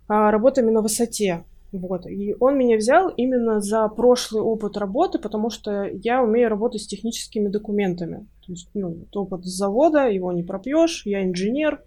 [0.07, 1.43] работами на высоте.
[1.71, 2.05] Вот.
[2.07, 6.87] И он меня взял именно за прошлый опыт работы, потому что я умею работать с
[6.87, 8.27] техническими документами.
[8.45, 11.81] То есть, ну, опыт с завода, его не пропьешь, я инженер,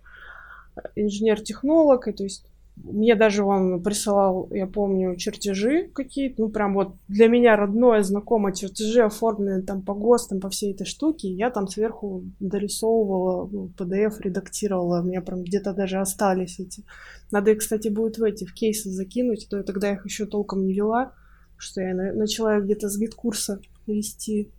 [0.94, 2.44] инженер-технолог, и то есть
[2.84, 8.52] мне даже он присылал, я помню, чертежи какие-то, ну, прям вот для меня родное, знакомое
[8.52, 11.28] чертежи, оформленные там по ГОСТам, по всей этой штуке.
[11.28, 16.84] Я там сверху дорисовывала, ну, PDF редактировала, у меня прям где-то даже остались эти.
[17.30, 20.66] Надо их, кстати, будет в эти, в кейсы закинуть, то я тогда их еще толком
[20.66, 21.12] не вела,
[21.56, 24.50] что я начала где-то с GetCourse а вести.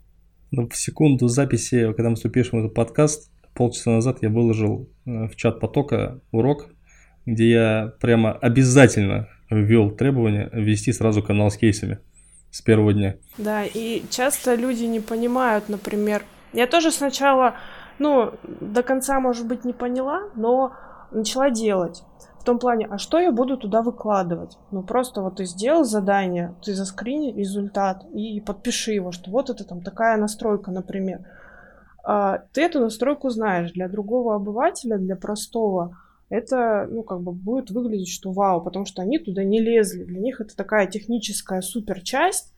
[0.51, 5.35] Ну, в секунду записи, когда мы запишем этот подкаст, полчаса назад я выложил э, в
[5.35, 6.69] чат потока урок
[7.25, 11.99] где я прямо обязательно ввел требование ввести сразу канал с кейсами
[12.51, 13.15] с первого дня.
[13.37, 17.55] Да, и часто люди не понимают, например, я тоже сначала,
[17.99, 20.73] ну, до конца, может быть, не поняла, но
[21.11, 22.03] начала делать.
[22.39, 24.57] В том плане, а что я буду туда выкладывать?
[24.71, 29.63] Ну, просто вот ты сделал задание, ты заскрини результат и подпиши его, что вот это
[29.65, 31.19] там такая настройка, например.
[32.03, 33.73] А, ты эту настройку знаешь.
[33.73, 35.97] Для другого обывателя, для простого,
[36.29, 40.03] это, ну, как бы будет выглядеть, что вау, потому что они туда не лезли.
[40.03, 42.53] Для них это такая техническая супер часть,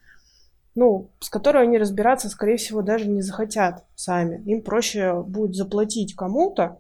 [0.76, 4.44] ну, с которой они разбираться, скорее всего, даже не захотят сами.
[4.46, 6.80] Им проще будет заплатить кому-то,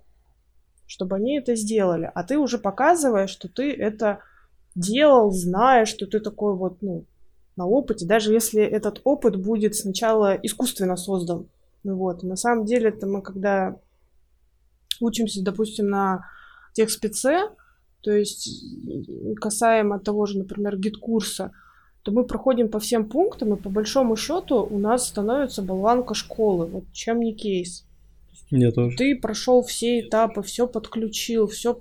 [0.85, 2.11] чтобы они это сделали.
[2.13, 4.19] А ты уже показываешь, что ты это
[4.75, 7.05] делал, знаешь, что ты такой вот, ну,
[7.55, 11.47] на опыте, даже если этот опыт будет сначала искусственно создан.
[11.83, 13.77] Ну вот, на самом деле, это мы когда
[14.99, 16.25] учимся, допустим, на
[16.73, 17.49] тех спеце,
[18.01, 18.49] то есть
[19.39, 21.51] касаемо того же, например, GetCourse а,
[22.03, 26.65] то мы проходим по всем пунктам, и по большому счету у нас становится болванка школы.
[26.65, 27.85] Вот чем не кейс.
[28.49, 28.97] Я тоже.
[28.97, 31.73] Ты прошел все этапы, все подключил, все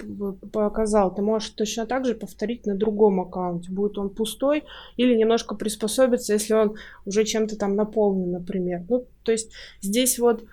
[0.53, 1.12] показал.
[1.12, 3.72] Ты можешь точно так же повторить на другом аккаунте.
[3.72, 4.64] Будет он пустой
[4.96, 6.76] или немножко приспособиться, если он
[7.07, 8.85] уже чем-то там наполнен, например.
[8.88, 9.50] Ну, то есть
[9.81, 10.44] здесь вот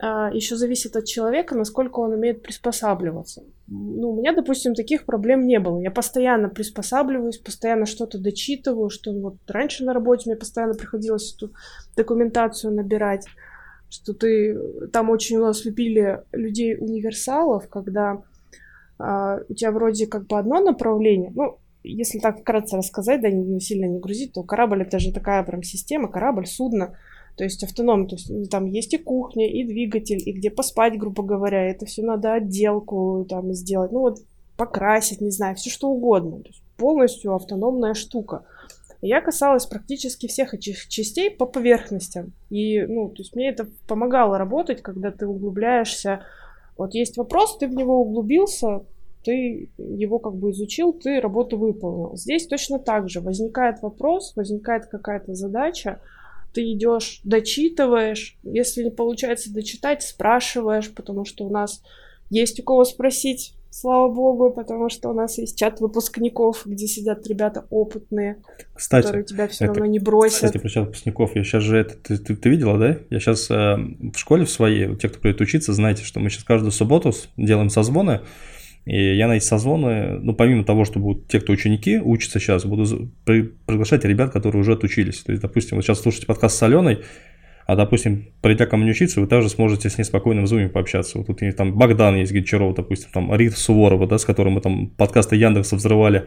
[0.00, 3.44] еще зависит от человека, насколько он умеет приспосабливаться.
[3.66, 5.80] Ну, у меня, допустим, таких проблем не было.
[5.80, 11.52] Я постоянно приспосабливаюсь, постоянно что-то дочитываю, что вот раньше на работе мне постоянно приходилось эту
[11.96, 13.26] документацию набирать,
[13.88, 14.58] что ты...
[14.92, 18.22] Там очень у нас любили людей-универсалов, когда
[18.98, 23.60] а, у тебя вроде как бы одно направление, ну, если так вкратце рассказать, да, не
[23.60, 26.96] сильно не грузить, то корабль это же такая прям система, корабль, судно,
[27.36, 31.22] то есть автономно, то есть там есть и кухня, и двигатель, и где поспать, грубо
[31.22, 34.18] говоря, это все надо отделку там сделать, ну вот
[34.56, 36.40] покрасить, не знаю, все что угодно.
[36.42, 38.44] То есть полностью автономная штука.
[39.00, 42.32] Я касалась практически всех этих частей по поверхностям.
[42.48, 46.24] И, ну, то есть мне это помогало работать, когда ты углубляешься.
[46.78, 48.82] Вот есть вопрос, ты в него углубился,
[49.22, 52.16] ты его как бы изучил, ты работу выполнил.
[52.16, 53.20] Здесь точно так же.
[53.20, 56.00] Возникает вопрос, возникает какая-то задача,
[56.54, 58.38] ты идешь, дочитываешь.
[58.42, 61.82] Если не получается дочитать, спрашиваешь, потому что у нас
[62.30, 67.26] есть у кого спросить, слава богу, потому что у нас есть чат выпускников, где сидят
[67.26, 68.36] ребята опытные,
[68.72, 70.36] кстати, которые тебя все равно не бросят.
[70.36, 72.98] Кстати, про чат выпускников, я сейчас же это, ты, ты, ты видела, да?
[73.10, 76.44] Я сейчас э, в школе в своей, те, кто придет учиться, знаете, что мы сейчас
[76.44, 78.20] каждую субботу делаем созвоны,
[78.84, 82.66] и я на эти созвоны, ну, помимо того, что будут те, кто ученики, учатся сейчас,
[82.66, 85.22] буду приглашать ребят, которые уже отучились.
[85.22, 87.00] То есть, допустим, вы сейчас слушаете подкаст с Аленой,
[87.66, 91.16] а, допустим, придя ко мне учиться, вы также сможете с ней спокойно в зуме пообщаться.
[91.16, 94.60] Вот тут есть там Богдан есть Гончаров, допустим, там Рита Суворова, да, с которым мы
[94.60, 96.26] там подкасты Яндекса взрывали.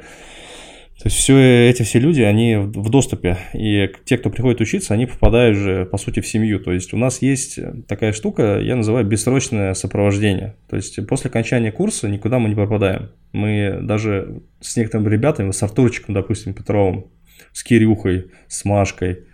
[1.00, 3.38] То есть все эти все люди, они в доступе.
[3.54, 6.60] И те, кто приходит учиться, они попадают же, по сути, в семью.
[6.60, 10.56] То есть у нас есть такая штука, я называю бессрочное сопровождение.
[10.68, 13.12] То есть после окончания курса никуда мы не пропадаем.
[13.32, 17.06] Мы даже с некоторыми ребятами, с Артурчиком, допустим, Петровым,
[17.54, 19.26] с Кирюхой, с Машкой,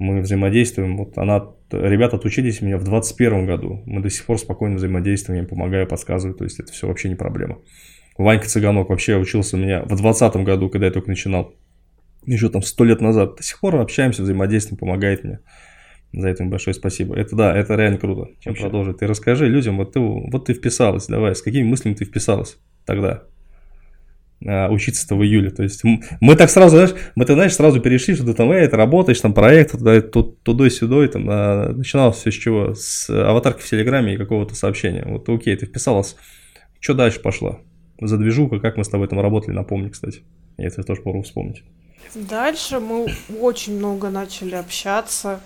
[0.00, 0.96] мы взаимодействуем.
[0.96, 3.82] Вот она, ребята отучились меня в 2021 году.
[3.86, 6.36] Мы до сих пор спокойно взаимодействуем, я им помогаю, подсказываю.
[6.36, 7.58] То есть это все вообще не проблема.
[8.18, 11.54] Ванька Цыганок вообще учился у меня в 2020 году, когда я только начинал.
[12.24, 13.36] Еще там сто лет назад.
[13.36, 15.40] До сих пор общаемся, взаимодействуем, помогает мне.
[16.12, 17.16] За это большое спасибо.
[17.16, 18.30] Это да, это реально круто.
[18.40, 18.98] Чем продолжить?
[18.98, 23.24] Ты расскажи людям, вот ты, вот ты вписалась, давай, с какими мыслями ты вписалась тогда?
[24.46, 25.50] А, учиться-то в июле.
[25.50, 25.82] То есть
[26.20, 29.20] мы так сразу, знаешь, мы ты знаешь, сразу перешли, что ты там, эй, ты работаешь,
[29.20, 32.74] там проект, туда, туда-сюда, и там а, начиналось все с чего?
[32.74, 35.04] С аватарки в Телеграме и какого-то сообщения.
[35.06, 36.16] Вот окей, ты вписалась
[36.78, 37.60] Что дальше пошло?
[38.04, 40.22] За движуха, как мы с тобой там работали, напомни, кстати.
[40.58, 41.62] Я это тоже попробую вспомнить.
[42.14, 43.06] Дальше мы
[43.40, 45.40] очень много начали общаться.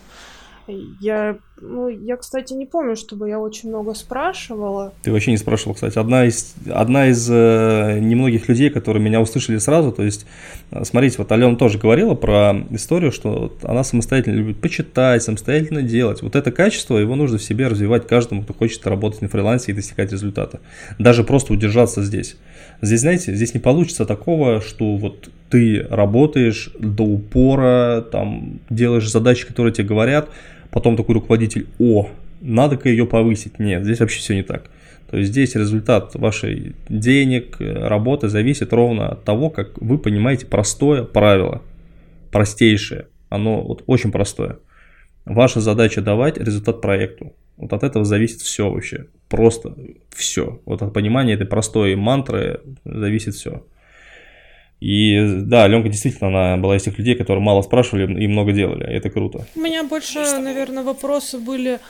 [0.69, 4.93] Я, ну, я, кстати, не помню, чтобы я очень много спрашивала.
[5.03, 5.99] Ты вообще не спрашивал, кстати.
[5.99, 10.27] Одна из, одна из э, немногих людей, которые меня услышали сразу, то есть,
[10.71, 16.23] э, смотрите, вот Алена тоже говорила про историю, что она самостоятельно любит почитать, самостоятельно делать.
[16.23, 19.75] Вот это качество, его нужно в себе развивать каждому, кто хочет работать на фрилансе и
[19.75, 20.61] достигать результата.
[20.99, 22.37] Даже просто удержаться здесь.
[22.83, 29.47] Здесь, знаете, здесь не получится такого, что вот ты работаешь до упора, там делаешь задачи,
[29.47, 30.29] которые тебе говорят,
[30.77, 32.11] потом такой руководитель, о,
[32.43, 33.59] надо-ка ее повысить.
[33.59, 34.65] Нет, здесь вообще все не так.
[35.11, 41.03] То есть здесь результат вашей денег, работы зависит ровно от того, как вы понимаете простое
[41.05, 41.63] правило,
[42.31, 44.59] простейшее, оно вот очень простое.
[45.25, 47.33] Ваша задача давать результат проекту.
[47.57, 49.75] Вот от этого зависит все вообще, просто
[50.15, 50.61] все.
[50.67, 53.65] Вот от понимания этой простой мантры зависит все.
[54.81, 58.87] И да, Аленка действительно, она была из тех людей, которые мало спрашивали и много делали.
[58.87, 59.47] Это круто.
[59.55, 61.81] У меня больше, наверное, вопросы были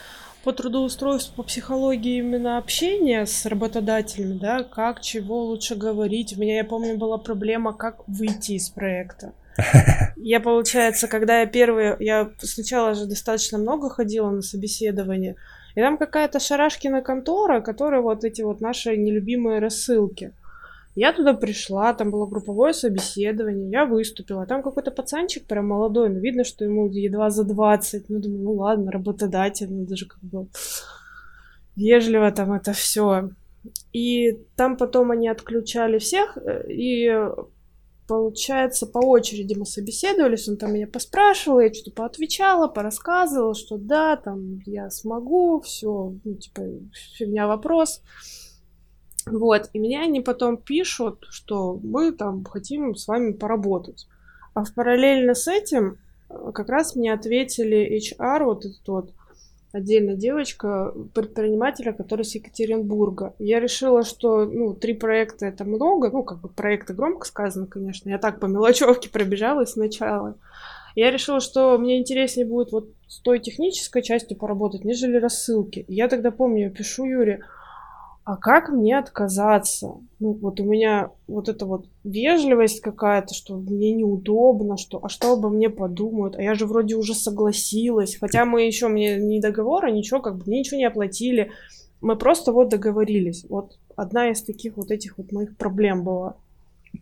[0.45, 6.37] по трудоустройству, по психологии именно общения с работодателями, да, как, чего лучше говорить.
[6.37, 9.33] У меня, я помню, была проблема, как выйти из проекта.
[10.17, 15.37] Я, получается, когда я первый, я сначала же достаточно много ходила на собеседование,
[15.75, 20.33] и там какая-то шарашкина контора, которая вот эти вот наши нелюбимые рассылки.
[20.97, 24.47] Я туда пришла, там было групповое собеседование, я выступила.
[24.47, 28.09] Там какой-то пацанчик прям молодой, но видно, что ему едва за 20.
[28.09, 30.47] Ну, думаю, ну ладно, работодатель, ну даже как бы
[31.77, 33.29] вежливо там это все.
[33.93, 37.13] И там потом они отключали всех, э, и
[38.09, 44.17] получается, по очереди мы собеседовались, он там меня поспрашивал, я что-то поотвечала, порассказывала, что да,
[44.17, 46.63] там я смогу, все, ну, типа,
[47.19, 48.01] фигня вопрос.
[49.27, 54.07] Вот, и мне они потом пишут, что мы там хотим с вами поработать.
[54.55, 55.99] А в параллельно с этим
[56.31, 59.11] э, как раз мне ответили HR, вот этот вот
[59.73, 63.35] отдельная девочка, предпринимателя, который с Екатеринбурга.
[63.41, 68.09] Я решила, что, ну, три проекта это много, ну, как бы проекты громко сказано, конечно.
[68.09, 70.37] Я так по мелочевке пробежалась сначала.
[70.95, 75.85] Я решила, что мне интереснее будет вот с той технической частью поработать, нежели рассылки.
[75.89, 77.43] Я тогда помню, пишу Юре,
[78.27, 79.99] а как мне отказаться?
[80.19, 85.35] Ну, вот у меня вот эта вот вежливость какая-то, что мне неудобно, что, а что
[85.35, 86.35] обо мне подумают?
[86.35, 90.43] А я же вроде уже согласилась, хотя мы еще, мне ни договора, ничего, как бы,
[90.47, 91.53] мне ничего не оплатили.
[92.01, 93.47] Мы просто вот договорились.
[93.49, 96.35] Вот одна из таких вот этих вот моих проблем была.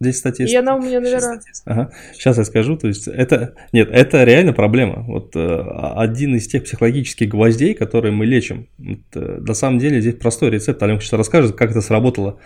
[0.00, 1.40] Здесь, кстати, И она у меня, наверное...
[1.40, 1.90] Сейчас, ага.
[2.12, 3.54] Сейчас я скажу, то есть это...
[3.72, 5.04] Нет, это реально проблема.
[5.06, 5.60] Вот э,
[5.96, 8.68] один из тех психологических гвоздей, которые мы лечим.
[8.78, 10.82] Вот, э, на самом деле здесь простой рецепт.
[10.82, 12.40] Аленка сейчас расскажет, как это сработало.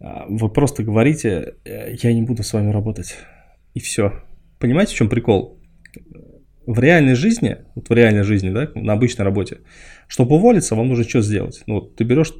[0.00, 3.16] А, вы просто говорите, «Э, я не буду с вами работать.
[3.74, 4.12] И все.
[4.58, 5.60] Понимаете, в чем прикол?
[6.66, 9.58] В реальной жизни, вот в реальной жизни, да, на обычной работе,
[10.08, 11.62] чтобы уволиться, вам нужно что сделать?
[11.66, 12.32] Ну, вот ты берешь,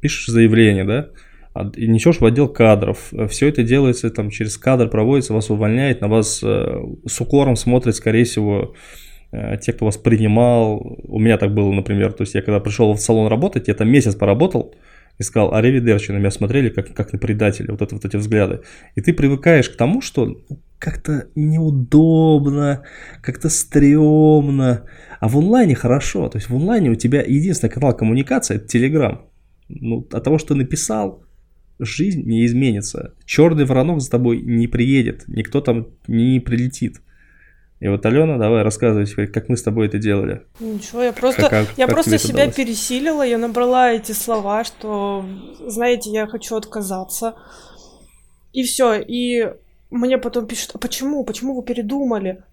[0.00, 1.10] пишешь заявление, да,
[1.54, 3.12] несешь в отдел кадров.
[3.28, 7.94] Все это делается там через кадр, проводится, вас увольняет, на вас э, с укором смотрят,
[7.94, 8.74] скорее всего,
[9.32, 10.98] э, те, кто вас принимал.
[11.04, 13.90] У меня так было, например, то есть я когда пришел в салон работать, я там
[13.90, 14.74] месяц поработал,
[15.18, 18.60] и сказал, аривидерчи, на меня смотрели как, как на предателя, вот, это, вот эти взгляды.
[18.94, 20.36] И ты привыкаешь к тому, что
[20.78, 22.82] как-то неудобно,
[23.20, 24.84] как-то стрёмно.
[25.20, 26.28] А в онлайне хорошо.
[26.28, 29.26] То есть в онлайне у тебя единственный канал коммуникации– это Телеграм.
[29.68, 31.24] Ну, от того, что написал,
[31.78, 33.14] жизнь не изменится.
[33.24, 37.00] Черный воронок за тобой не приедет, никто там не прилетит.
[37.80, 40.42] И вот, Алена, давай рассказывай, как мы с тобой это делали.
[40.60, 42.54] Ничего, я просто, как, я как просто себя удалось?
[42.54, 45.24] пересилила, я набрала эти слова, что,
[45.66, 47.34] знаете, я хочу отказаться.
[48.52, 49.00] И все.
[49.00, 49.52] И
[49.90, 51.24] мне потом пишут, а почему?
[51.24, 52.44] Почему вы передумали?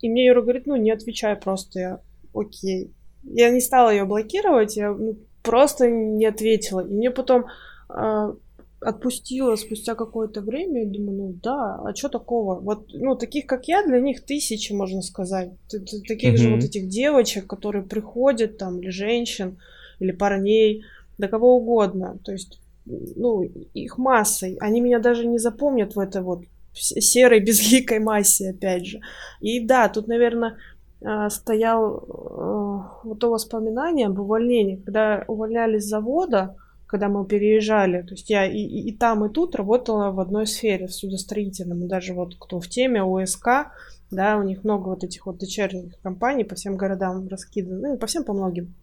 [0.00, 1.80] И мне Юра говорит, ну, не отвечай просто.
[1.80, 2.00] Я,
[2.32, 2.92] окей.
[3.24, 6.86] Я не стала ее блокировать, я ну, просто не ответила.
[6.86, 7.46] И мне потом
[7.90, 8.32] э,
[8.80, 12.60] отпустила спустя какое-то время и думаю, ну да, а что такого?
[12.60, 15.50] Вот, ну, таких, как я, для них тысячи, можно сказать.
[15.68, 16.36] Таких mm-hmm.
[16.36, 19.58] же вот этих девочек, которые приходят там, или женщин,
[19.98, 20.84] или парней,
[21.18, 22.18] да кого угодно.
[22.24, 24.56] То есть, ну, их массой.
[24.60, 29.00] Они меня даже не запомнят в этой вот серой безликой массе, опять же.
[29.40, 30.56] И да, тут, наверное,
[31.04, 36.56] а, стоял э, вот то воспоминание об увольнении, когда увольнялись с завода,
[36.88, 38.02] когда мы переезжали.
[38.02, 41.84] То есть я и, и, и там, и тут работала в одной сфере, в судостроительном.
[41.84, 43.70] И даже вот кто в теме ОСК,
[44.10, 48.06] да, у них много вот этих вот дочерних компаний по всем городам раскиданы, ну по
[48.06, 48.74] всем, по многим.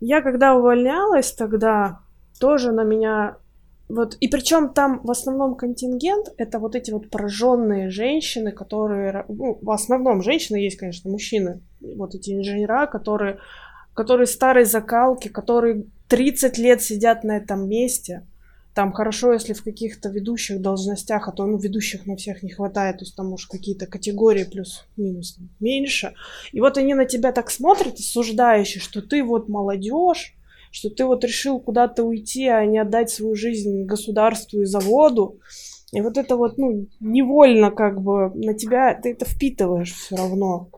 [0.00, 2.00] Я когда увольнялась тогда,
[2.38, 3.36] тоже на меня
[3.88, 9.58] вот, и причем там в основном контингент это вот эти вот пораженные женщины, которые, ну,
[9.62, 13.38] в основном женщины есть, конечно, мужчины, вот эти инженера, которые,
[13.94, 18.26] которые старой закалки, которые 30 лет сидят на этом месте.
[18.74, 22.98] Там хорошо, если в каких-то ведущих должностях, а то ну, ведущих на всех не хватает,
[22.98, 26.12] то есть там, может, какие-то категории плюс-минус меньше.
[26.52, 30.34] И вот они на тебя так смотрят, осуждающие, что ты вот молодежь,
[30.70, 35.40] что ты вот решил куда-то уйти, а не отдать свою жизнь государству и заводу.
[35.92, 40.68] И вот это вот, ну, невольно как бы на тебя, ты это впитываешь все равно.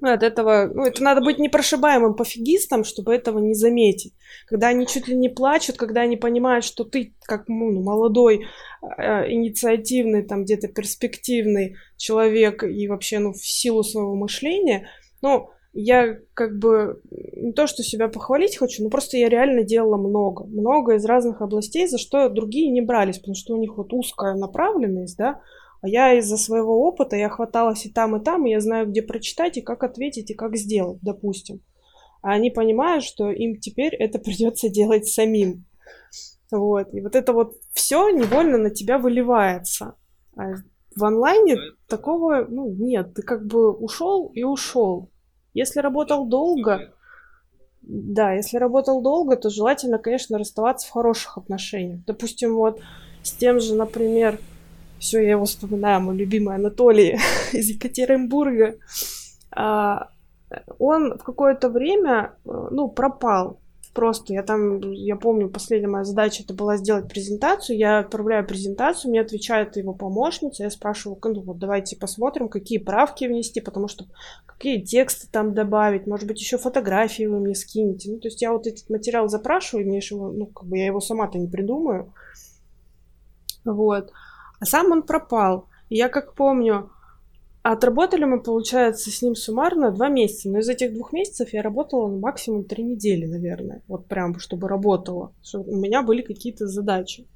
[0.00, 4.14] Ну, от этого, ну, это надо быть непрошибаемым пофигистом, чтобы этого не заметить.
[4.46, 8.46] Когда они чуть ли не плачут, когда они понимают, что ты, как ну, ну молодой,
[8.80, 14.88] э, инициативный, там где-то перспективный человек и вообще, ну, в силу своего мышления,
[15.20, 19.96] ну, я как бы не то, что себя похвалить хочу, но просто я реально делала
[19.96, 20.44] много.
[20.44, 24.34] Много из разных областей, за что другие не брались, потому что у них вот узкая
[24.34, 25.40] направленность, да,
[25.80, 29.02] а я из-за своего опыта, я хваталась и там, и там, и я знаю, где
[29.02, 31.60] прочитать, и как ответить, и как сделать, допустим.
[32.22, 35.64] А они понимают, что им теперь это придется делать самим.
[36.50, 36.92] Вот.
[36.94, 39.94] И вот это вот все невольно на тебя выливается.
[40.36, 40.54] А
[40.96, 41.56] в онлайне
[41.86, 43.14] такого, ну, нет.
[43.14, 45.10] Ты как бы ушел и ушел.
[45.54, 46.92] Если работал долго,
[47.82, 52.04] да, если работал долго, то желательно, конечно, расставаться в хороших отношениях.
[52.06, 52.80] Допустим, вот
[53.22, 54.38] с тем же, например,
[54.98, 57.18] все, я его вспоминаю, мой любимый Анатолий
[57.52, 58.76] из Екатеринбурга.
[59.50, 60.10] А,
[60.78, 63.58] он в какое-то время, э, ну, пропал
[63.98, 64.32] просто.
[64.32, 67.76] Я там, я помню, последняя моя задача это была сделать презентацию.
[67.76, 70.62] Я отправляю презентацию, мне отвечает его помощница.
[70.62, 74.06] Я спрашиваю, ну вот давайте посмотрим, какие правки внести, потому что
[74.46, 78.12] какие тексты там добавить, может быть, еще фотографии вы мне скинете.
[78.12, 81.00] Ну, то есть я вот этот материал запрашиваю, мне его, ну, как бы я его
[81.00, 82.12] сама-то не придумаю.
[83.64, 84.12] Вот.
[84.60, 85.68] А сам он пропал.
[85.88, 86.90] И я как помню,
[87.70, 90.48] Отработали мы, получается, с ним суммарно два месяца.
[90.48, 93.82] Но из этих двух месяцев я работала максимум три недели, наверное.
[93.88, 95.34] Вот прям, чтобы работала.
[95.42, 97.26] Чтобы у меня были какие-то задачи.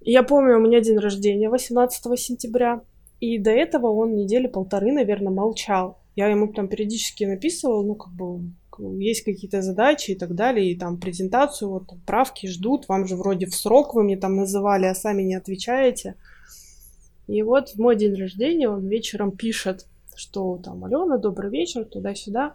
[0.00, 2.80] И я помню, у меня день рождения 18 сентября.
[3.20, 5.98] И до этого он недели полторы, наверное, молчал.
[6.16, 8.40] Я ему там периодически написывала, ну, как бы,
[8.78, 13.46] есть какие-то задачи и так далее, и там презентацию, вот правки ждут, вам же вроде
[13.46, 16.16] в срок вы мне там называли, а сами не отвечаете.
[17.26, 22.54] И вот в мой день рождения он вечером пишет, что там, Алена, добрый вечер, туда-сюда.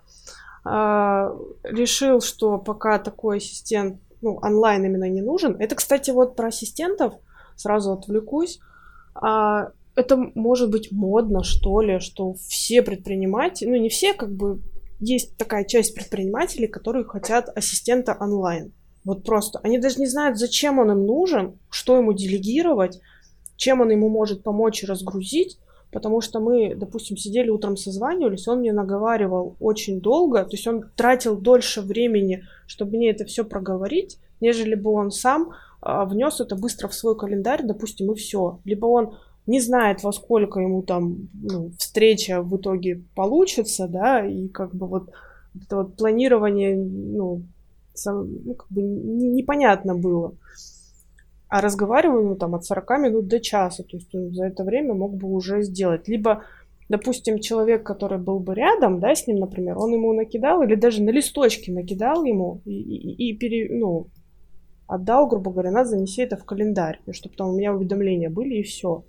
[0.64, 5.56] А, решил, что пока такой ассистент, ну, онлайн именно не нужен.
[5.60, 7.14] Это, кстати, вот про ассистентов,
[7.56, 8.60] сразу отвлекусь.
[9.16, 14.62] А, это может быть модно, что ли, что все предприниматели, ну, не все, как бы,
[15.02, 18.72] есть такая часть предпринимателей, которые хотят ассистента онлайн.
[19.04, 19.60] Вот просто.
[19.64, 23.02] Они даже не знают, зачем он им нужен, что ему делегировать
[23.62, 25.60] чем он ему может помочь разгрузить,
[25.92, 30.86] потому что мы, допустим, сидели утром созванивались, он мне наговаривал очень долго, то есть он
[30.96, 36.56] тратил дольше времени, чтобы мне это все проговорить, нежели бы он сам а, внес это
[36.56, 38.60] быстро в свой календарь, допустим, и все.
[38.66, 39.14] Либо он
[39.48, 44.88] не знает, во сколько ему там ну, встреча в итоге получится, да, и как бы
[44.88, 45.10] вот
[45.56, 47.44] это вот планирование, ну,
[47.94, 50.36] сам, ну как бы непонятно было.
[51.50, 53.84] А разговариваем ну, там от 40 минут до часа.
[53.84, 56.08] То есть он за это время мог бы уже сделать.
[56.08, 56.44] Либо,
[56.88, 61.04] допустим, человек, который был бы рядом, да, с ним, например, он ему накидал или даже
[61.04, 64.08] на листочке накидал ему и, и, и пере, ну,
[64.88, 68.64] отдал, грубо говоря, надо занеси это в календарь, чтобы там у меня уведомления были и
[68.64, 69.04] все.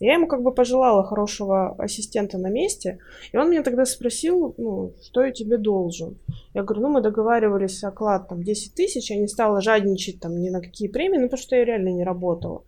[0.00, 2.98] Я ему как бы пожелала хорошего ассистента на месте,
[3.32, 6.18] и он меня тогда спросил, ну, что я тебе должен.
[6.52, 10.50] Я говорю, ну, мы договаривались оклад там 10 тысяч, я не стала жадничать там ни
[10.50, 12.64] на какие премии, ну, потому что я реально не работала.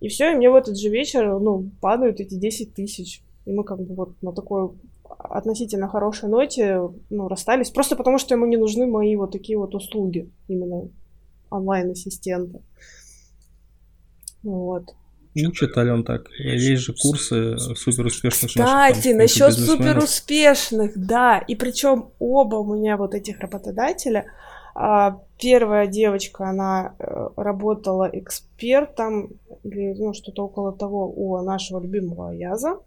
[0.00, 3.22] И все, и мне в этот же вечер, ну, падают эти 10 тысяч.
[3.44, 4.70] И мы как бы вот на такой
[5.18, 9.74] относительно хорошей ноте, ну, расстались, просто потому что ему не нужны мои вот такие вот
[9.74, 10.88] услуги, именно
[11.50, 12.62] онлайн-ассистента.
[14.42, 14.94] Вот.
[15.36, 16.30] Учат, Ален, так.
[16.38, 21.38] Есть же курсы суперуспешных Кстати, наших, насчет суперуспешных, да.
[21.38, 24.26] И причем оба у меня вот этих работодателя.
[24.76, 29.30] А, первая девочка, она э, работала экспертом
[29.62, 32.78] или ну, что-то около того у нашего любимого Яза.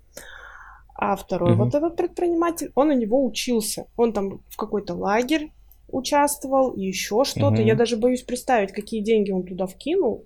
[0.95, 1.65] А второй угу.
[1.65, 3.85] вот этот предприниматель, он у него учился.
[3.97, 5.51] Он там в какой-то лагерь
[5.89, 7.61] участвовал, еще что-то.
[7.61, 7.61] Угу.
[7.61, 10.25] Я даже боюсь представить, какие деньги он туда вкинул.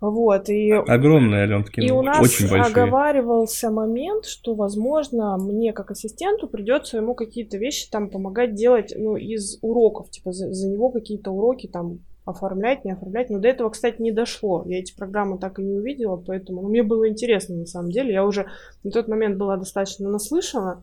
[0.00, 0.72] Вот, и...
[0.72, 2.72] Огромные, Аленткины, И у нас очень большие.
[2.72, 9.16] оговаривался момент, что, возможно, мне как ассистенту придется ему какие-то вещи там помогать делать, ну,
[9.16, 13.28] из уроков, типа за, за него какие-то уроки там оформлять, не оформлять.
[13.28, 14.64] Но до этого, кстати, не дошло.
[14.66, 18.12] Я эти программы так и не увидела, поэтому ну, мне было интересно на самом деле.
[18.12, 18.46] Я уже
[18.82, 20.82] на тот момент была достаточно наслышана.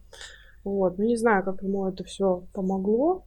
[0.63, 3.24] Вот, ну не знаю, как ему это все помогло,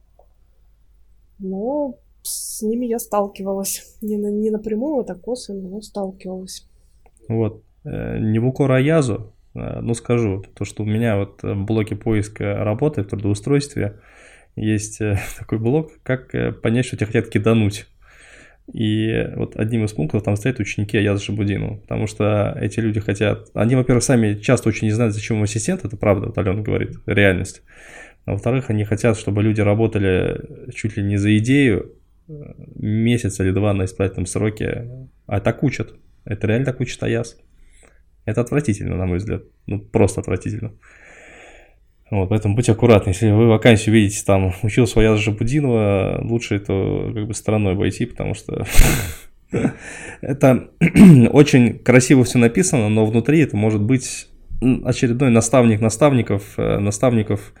[1.39, 3.97] но с ними я сталкивалась.
[4.01, 6.67] Не, на, не напрямую, а так косвенно, но сталкивалась.
[7.27, 7.63] Вот.
[7.83, 11.95] Э, не в укор Аязу, э, но скажу, то, что у меня вот в блоке
[11.95, 13.99] поиска работы в трудоустройстве
[14.55, 17.87] есть э, такой блок, как понять, что тебя хотят кидануть.
[18.71, 23.49] И вот одним из пунктов там стоят ученики Аяза Шабудину, потому что эти люди хотят...
[23.53, 26.97] Они, во-первых, сами часто очень не знают, зачем им ассистент, это правда, вот Алена говорит,
[27.05, 27.63] реальность.
[28.25, 32.00] А во-вторых, они хотят, чтобы люди работали чуть ли не за идею э,
[32.75, 34.89] месяц или два на испытательном сроке,
[35.27, 35.93] а так учат.
[36.25, 37.37] Это реально так учит Аяз.
[38.25, 39.43] Это отвратительно, на мой взгляд.
[39.65, 40.73] Ну, просто отвратительно.
[42.11, 43.11] Вот, поэтому будьте аккуратны.
[43.11, 48.33] Если вы вакансию видите, там, учился Аяз Жабудинова, лучше это как бы стороной обойти, потому
[48.33, 48.65] что
[50.21, 50.69] это
[51.31, 54.27] очень красиво все написано, но внутри это может быть
[54.61, 57.53] очередной наставник наставников, э, наставников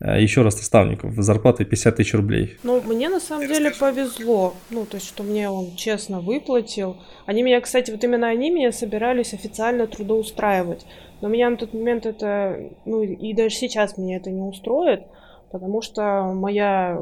[0.00, 2.58] еще раз наставников, зарплатой 50 тысяч рублей.
[2.62, 6.98] Ну, мне на самом деле повезло, ну, то есть, что мне он честно выплатил.
[7.24, 10.84] Они меня, кстати, вот именно они меня собирались официально трудоустраивать.
[11.22, 15.04] Но меня на тот момент это, ну, и даже сейчас меня это не устроит,
[15.50, 17.00] потому что моя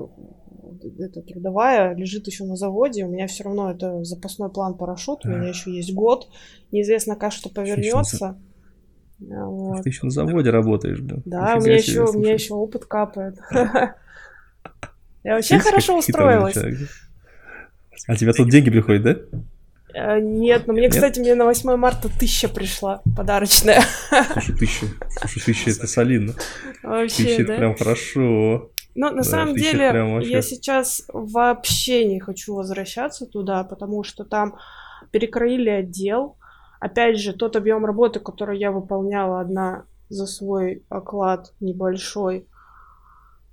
[0.98, 5.28] это трудовая лежит еще на заводе, у меня все равно это запасной план парашют, у
[5.28, 6.28] меня еще есть год,
[6.70, 8.38] неизвестно как что повернется.
[9.28, 9.82] Вот.
[9.82, 11.22] Ты еще на заводе работаешь, блин.
[11.24, 13.38] Да, у меня, еще, у меня еще опыт капает.
[15.24, 16.56] Я вообще хорошо устроилась.
[18.06, 19.16] А тебе тут деньги приходят, да?
[19.94, 23.82] Э, нет, но мне, кстати, мне на 8 марта тысяча пришла, подарочная.
[24.32, 24.86] Слушай, тысяча,
[25.20, 26.34] слушай, тысяча это солидно.
[26.82, 28.70] Вообще, Тысяча это прям хорошо.
[28.96, 30.30] Ну, на да, самом деле, вообще...
[30.30, 34.56] я сейчас вообще не хочу возвращаться туда, потому что там
[35.10, 36.36] перекроили отдел,
[36.80, 42.46] Опять же, тот объем работы, который я выполняла одна за свой оклад небольшой,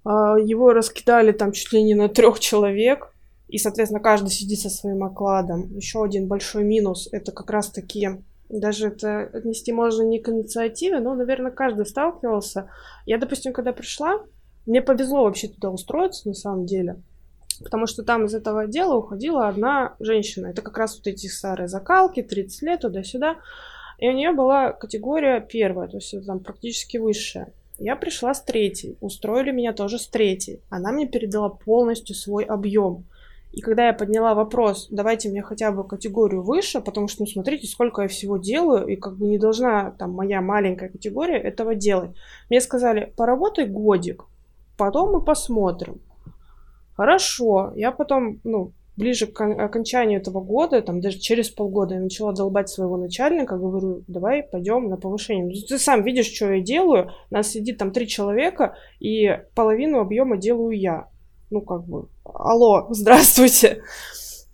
[0.04, 3.14] а, его раскидали там чуть ли не на трех человек,
[3.48, 5.76] и, соответственно, каждый сидит со своим окладом.
[5.76, 11.16] Еще один большой минус– это как раз-таки, даже это отнести можно не к инициативе, но,
[11.16, 12.70] наверное, каждый сталкивался.
[13.06, 14.22] Я, допустим, когда пришла,
[14.66, 16.98] мне повезло вообще туда устроиться, на самом деле–
[17.64, 20.48] потому что там из этого отдела уходила одна женщина.
[20.48, 23.38] Это как раз вот эти старые закалки, 30 лет, туда-сюда.
[23.98, 27.54] И у нее была категория первая, то есть там практически высшая.
[27.78, 30.62] Я пришла с третьей, устроили меня тоже с третьей.
[30.70, 33.06] Она мне передала полностью свой объем.
[33.52, 37.68] И когда я подняла вопрос, давайте мне хотя бы категорию выше, потому что, ну, смотрите,
[37.68, 42.12] сколько я всего делаю, и как бы не должна там моя маленькая категория этого делать.
[42.50, 44.26] Мне сказали, поработай годик,
[44.78, 46.02] потом мы посмотрим.
[46.96, 47.72] Хорошо.
[47.76, 52.70] Я потом, ну, ближе к окончанию этого года, там даже через полгода я начала долбать
[52.70, 55.46] своего начальника, говорю, давай пойдем на повышение.
[55.46, 60.38] Ну, ты сам видишь, что я делаю, нас сидит там три человека, и половину объема
[60.38, 61.08] делаю я.
[61.50, 63.82] Ну, как бы, алло, здравствуйте.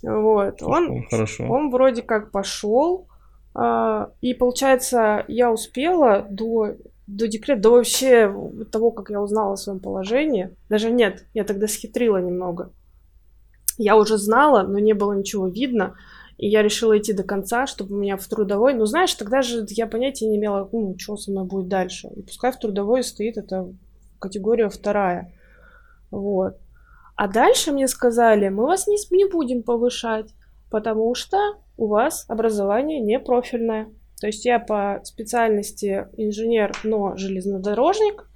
[0.04, 0.62] Вот.
[0.62, 1.46] Он, Хорошо.
[1.50, 3.08] он вроде как пошел,
[3.54, 6.76] а, и получается, я успела до
[7.08, 8.34] до декрета, до вообще
[8.72, 10.56] того, как я узнала о своем положении.
[10.70, 12.72] Даже нет, я тогда схитрила немного.
[13.78, 15.96] Я уже знала, но не было ничего видно.
[16.38, 18.74] И я решила идти до конца, чтобы у меня в трудовой...
[18.74, 22.10] Ну, знаешь, тогда же я понятия не имела, ну, что со мной будет дальше.
[22.16, 23.68] И пускай в трудовой стоит эта
[24.20, 25.34] категория вторая.
[26.12, 26.58] Вот.
[27.16, 30.28] А дальше мне сказали, мы вас не, не будем повышать,
[30.70, 31.38] потому что
[31.76, 33.90] у вас образование не профильное.
[34.20, 38.28] То есть я по специальности инженер, но железнодорожник,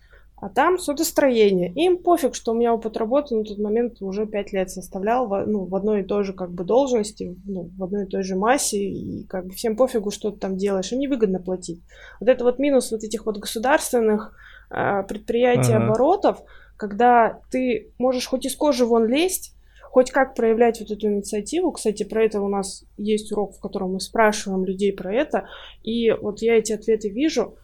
[0.41, 1.71] а там судостроение.
[1.73, 5.45] Им пофиг, что у меня опыт работы на тот момент уже 5 лет составлял в,
[5.45, 8.35] ну, в одной и той же как бы должности, ну, в одной и той же
[8.35, 11.81] массе, и как бы всем пофигу, что ты там делаешь, им невыгодно платить.
[12.19, 14.35] Вот это вот минус вот этих вот государственных
[14.71, 15.85] э, предприятий ага.
[15.85, 16.43] оборотов,
[16.75, 19.55] когда ты можешь хоть из кожи вон лезть,
[19.91, 21.73] хоть как проявлять вот эту инициативу.
[21.73, 25.49] Кстати, про это у нас есть урок, в котором мы спрашиваем людей про это.
[25.83, 27.57] И вот я эти ответы вижу.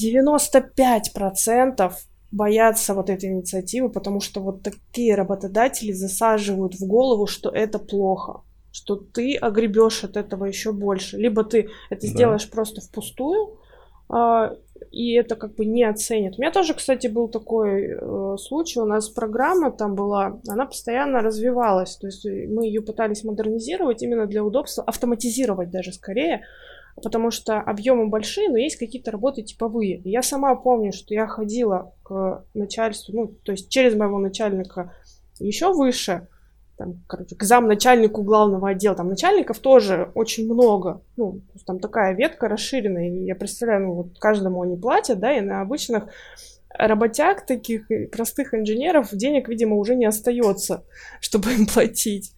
[0.00, 1.92] 95%
[2.30, 8.42] боятся вот этой инициативы, потому что вот такие работодатели засаживают в голову, что это плохо,
[8.70, 11.16] что ты огребешь от этого еще больше.
[11.16, 12.06] Либо ты это да.
[12.06, 13.58] сделаешь просто впустую,
[14.08, 14.54] а,
[14.90, 16.36] и это как бы не оценят.
[16.36, 18.80] У меня тоже, кстати, был такой э, случай.
[18.80, 21.96] У нас программа там была, она постоянно развивалась.
[21.96, 26.42] То есть мы ее пытались модернизировать именно для удобства, автоматизировать даже скорее,
[27.02, 30.00] потому что объемы большие, но есть какие-то работы типовые.
[30.04, 34.94] Я сама помню, что я ходила к начальству, ну, то есть через моего начальника
[35.38, 36.28] еще выше,
[36.78, 38.94] там, короче, к замначальнику главного отдела.
[38.94, 41.02] Там начальников тоже очень много.
[41.16, 43.08] Ну, там такая ветка расширенная.
[43.08, 46.04] И я представляю, ну, вот каждому они платят, да, и на обычных
[46.70, 50.84] работяг таких простых инженеров денег, видимо, уже не остается,
[51.20, 52.32] чтобы им платить.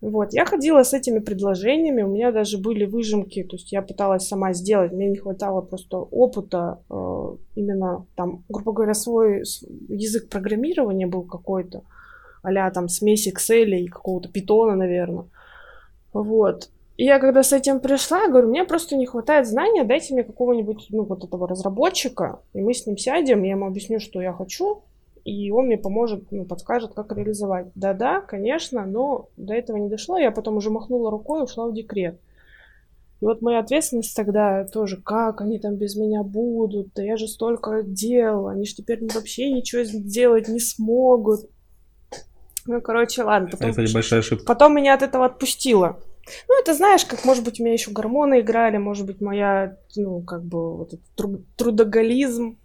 [0.00, 4.28] Вот, я ходила с этими предложениями, у меня даже были выжимки, то есть я пыталась
[4.28, 9.44] сама сделать, мне не хватало просто опыта, э, именно там, грубо говоря, свой
[9.88, 11.84] язык программирования был какой-то,
[12.44, 15.24] а там смесь Excel и какого-то питона, наверное.
[16.12, 16.70] Вот.
[16.96, 20.86] И я когда с этим пришла, говорю, мне просто не хватает знания, дайте мне какого-нибудь,
[20.90, 24.82] ну, вот этого разработчика, и мы с ним сядем, я ему объясню, что я хочу,
[25.24, 27.66] и он мне поможет, ну, подскажет, как реализовать.
[27.74, 31.74] Да-да, конечно, но до этого не дошло, я потом уже махнула рукой и ушла в
[31.74, 32.20] декрет.
[33.20, 37.26] И вот моя ответственность тогда тоже, как они там без меня будут, да я же
[37.26, 41.48] столько делала, они же теперь вообще ничего сделать не смогут.
[42.66, 43.48] Ну, короче, ладно.
[43.50, 44.44] Потом, это большая ошибка.
[44.44, 46.00] Потом меня от этого отпустило.
[46.48, 50.22] Ну, это знаешь, как, может быть, у меня еще гормоны играли, может быть, моя, ну,
[50.22, 52.58] как бы, вот этот трудоголизм,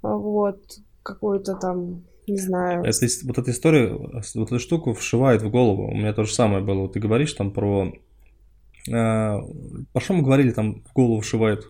[0.00, 0.60] вот,
[1.02, 2.84] какой-то там, не знаю.
[2.84, 5.88] Это, вот эта история, вот эту штуку вшивает в голову.
[5.88, 6.82] У меня то же самое было.
[6.82, 7.92] Вот ты говоришь там про...
[8.88, 9.40] Э,
[9.92, 11.66] про что мы говорили там в голову вшивает?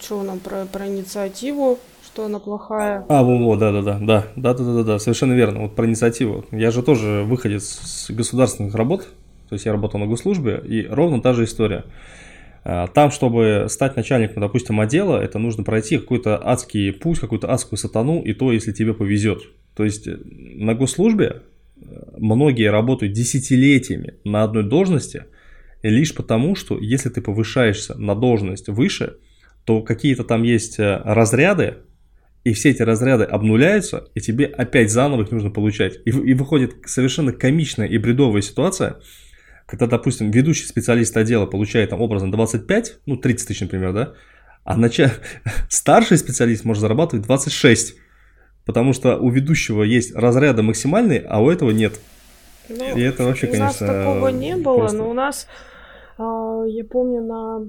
[0.00, 1.78] Что нам про, про инициативу,
[2.12, 3.04] что она плохая.
[3.08, 5.60] А, во, во, да, да, да, да, да, да, да, да, совершенно верно.
[5.60, 6.44] Вот про инициативу.
[6.50, 9.06] Я же тоже выходец с государственных работ,
[9.48, 11.84] то есть я работал на госслужбе, и ровно та же история.
[12.64, 17.78] А, там, чтобы стать начальником, допустим, отдела, это нужно пройти какой-то адский путь, какую-то адскую
[17.78, 19.42] сатану, и то, если тебе повезет.
[19.76, 21.42] То есть э, на госслужбе
[21.76, 21.82] э,
[22.18, 25.24] многие работают десятилетиями на одной должности,
[25.82, 29.16] лишь потому, что если ты повышаешься на должность выше,
[29.64, 31.76] то какие-то там есть э, разряды,
[32.44, 35.98] и все эти разряды обнуляются, и тебе опять заново их нужно получать.
[36.04, 39.00] И, и выходит совершенно комичная и бредовая ситуация–
[39.70, 44.14] когда, допустим, ведущий специалист отдела получает там образно 25, ну 30 тысяч, например, да,
[44.64, 45.12] а нача...
[45.68, 47.94] старший специалист может зарабатывать 26,
[48.66, 52.00] потому что у ведущего есть разряды максимальные, а у этого нет.
[52.68, 54.98] Ну, И это вообще, у конечно, У нас такого не было, просто...
[54.98, 55.46] но у нас,
[56.18, 57.64] а, я помню, на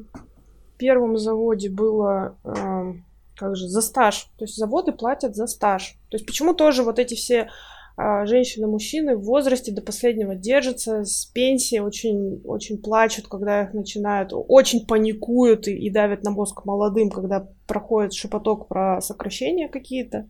[0.79, 2.95] первом заводе было а,
[3.41, 4.27] как же, за стаж.
[4.37, 5.97] То есть заводы платят за стаж.
[6.09, 7.49] То есть почему тоже вот эти все
[7.97, 13.73] а, женщины, мужчины в возрасте до последнего держатся, с пенсии очень, очень плачут, когда их
[13.73, 20.29] начинают, очень паникуют и, и давят на мозг молодым, когда проходит шепоток про сокращения какие-то,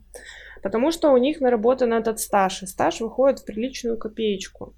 [0.62, 4.74] потому что у них наработан этот стаж, и стаж выходит в приличную копеечку.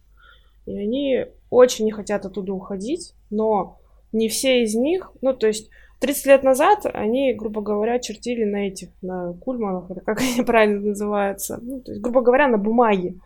[0.67, 3.79] И они очень не хотят оттуда уходить, но
[4.11, 5.71] не все из них, ну, то есть
[6.01, 10.81] 30 лет назад они, грубо говоря, чертили на этих, на кульманах, или как они правильно
[10.81, 13.17] называются, ну, то есть, грубо говоря, на бумаге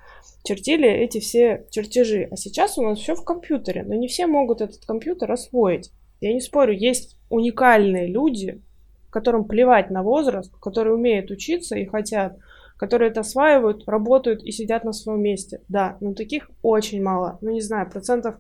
[0.45, 2.29] чертили эти все чертежи.
[2.31, 5.91] А сейчас у нас все в компьютере, но не все могут этот компьютер освоить.
[6.21, 8.61] Я не спорю, есть уникальные люди,
[9.11, 12.37] которым плевать на возраст, которые умеют учиться и хотят,
[12.77, 15.61] которые это осваивают, работают и сидят на своем месте.
[15.69, 17.39] Да, но таких очень мало.
[17.41, 18.37] Ну, не знаю, процентов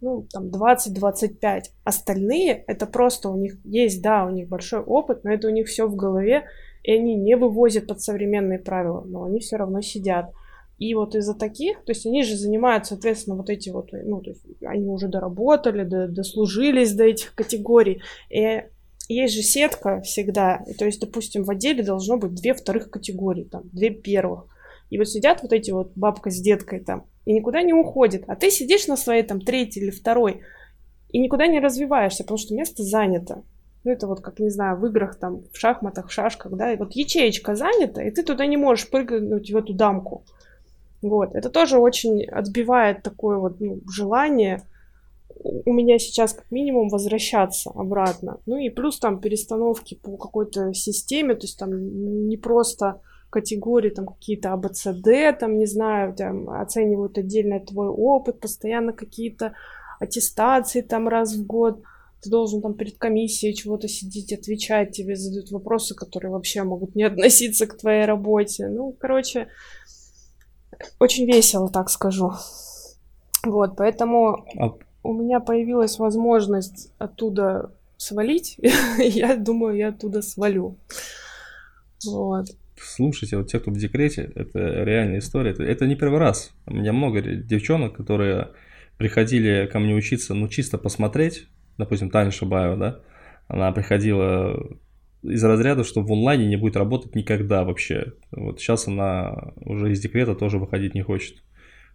[0.00, 1.62] ну, там 20-25.
[1.84, 5.68] Остальные, это просто у них есть, да, у них большой опыт, но это у них
[5.68, 6.44] все в голове,
[6.82, 10.32] и они не вывозят под современные правила, но они все равно сидят.
[10.78, 14.30] И вот из-за таких, то есть они же занимают, соответственно, вот эти вот, ну, то
[14.30, 18.00] есть они уже доработали, дослужились до этих категорий.
[18.30, 18.62] И
[19.08, 23.64] есть же сетка всегда, то есть, допустим, в отделе должно быть две вторых категории, там,
[23.72, 24.46] две первых.
[24.88, 28.24] И вот сидят вот эти вот бабка с деткой там, и никуда не уходит.
[28.26, 30.42] А ты сидишь на своей там третьей или второй,
[31.10, 33.42] и никуда не развиваешься, потому что место занято.
[33.82, 36.92] Ну, это вот, как, не знаю, в играх, там, в шахматах, шашках, да, и вот
[36.92, 40.24] ячеечка занята, и ты туда не можешь прыгнуть в эту дамку.
[41.02, 44.62] Вот, это тоже очень отбивает такое вот ну, желание
[45.64, 48.38] у меня сейчас как минимум возвращаться обратно.
[48.46, 53.00] Ну и плюс там перестановки по какой-то системе, то есть там не просто
[53.30, 59.54] категории, там какие-то АБЦД, там, не знаю, там, оценивают отдельно твой опыт, постоянно какие-то
[60.00, 61.82] аттестации там раз в год.
[62.20, 67.02] Ты должен там перед комиссией чего-то сидеть, отвечать, тебе задают вопросы, которые вообще могут не
[67.04, 68.68] относиться к твоей работе.
[68.68, 69.48] Ну, короче,
[70.98, 72.32] очень весело, так скажу.
[73.44, 74.74] Вот, поэтому а...
[75.02, 78.56] у меня появилась возможность оттуда свалить.
[78.98, 80.76] я думаю, я оттуда свалю.
[82.04, 82.46] Вот
[82.80, 85.50] слушайте, вот те, кто в декрете, это реальная история.
[85.50, 86.54] Это, это не первый раз.
[86.66, 88.48] У меня много девчонок, которые
[88.96, 91.46] приходили ко мне учиться, ну, чисто посмотреть.
[91.78, 93.00] Допустим, Таня Шабаева, да?
[93.48, 94.78] Она приходила
[95.22, 98.14] из разряда, что в онлайне не будет работать никогда вообще.
[98.30, 101.42] Вот сейчас она уже из декрета тоже выходить не хочет.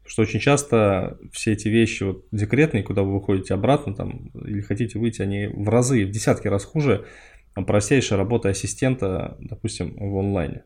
[0.05, 4.99] что очень часто все эти вещи вот, декретные, куда вы выходите обратно там, или хотите
[4.99, 7.05] выйти, они в разы, в десятки раз хуже
[7.63, 10.63] простейшая работа ассистента, допустим, в онлайне.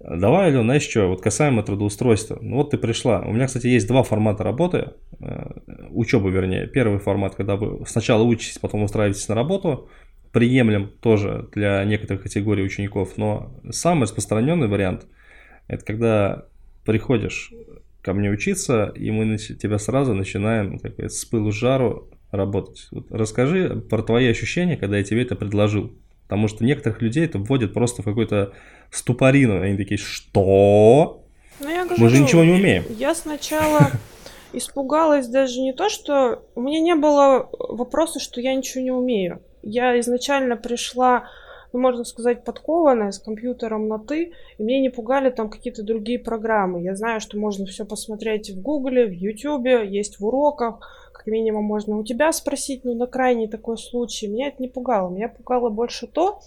[0.00, 2.38] Давай, Алена, знаешь что, вот касаемо трудоустройства.
[2.40, 3.20] Ну вот ты пришла.
[3.22, 5.50] У меня, кстати, есть два формата работы, э,
[5.90, 6.68] учебы вернее.
[6.68, 9.88] Первый формат, когда вы сначала учитесь, потом устраиваетесь на работу,
[10.32, 15.06] приемлем тоже для некоторых категорий учеников, но самый распространенный вариант–
[15.66, 16.46] это когда
[16.84, 17.52] приходишь
[18.02, 22.86] ко мне учиться, и мы тебя сразу начинаем как с пылу жару работать.
[22.92, 25.92] Вот расскажи про твои ощущения, когда я тебе это предложил.
[26.28, 28.52] Потому что некоторых людей это вводит просто в какую-то
[28.90, 29.62] ступорину.
[29.62, 31.24] Они такие, что?
[31.58, 32.84] Ну, я говорю, Мы же ничего не умеем.
[32.90, 33.90] Я сначала
[34.52, 36.42] испугалась даже не то, что...
[36.54, 39.40] У меня не было вопроса, что я ничего не умею.
[39.62, 41.30] Я изначально пришла,
[41.72, 46.18] ну, можно сказать, подкованная, с компьютером на «ты», и мне не пугали там какие-то другие
[46.18, 46.82] программы.
[46.82, 50.80] Я знаю, что можно все посмотреть в Гугле, в Ютубе, есть в уроках,
[51.28, 54.26] минимум можно у тебя спросить, ну, на крайний такой случай.
[54.26, 55.10] Меня это не пугало.
[55.10, 56.40] Меня пугало больше то,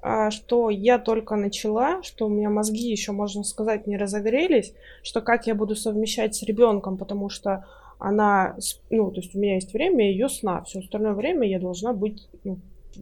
[0.00, 4.72] а, что я только начала, что у меня мозги еще, можно сказать, не разогрелись,
[5.02, 7.64] что как я буду совмещать с ребенком, потому что
[7.98, 8.56] она,
[8.90, 12.28] ну, то есть у меня есть время ее сна, все остальное время я должна быть
[12.44, 12.58] ну,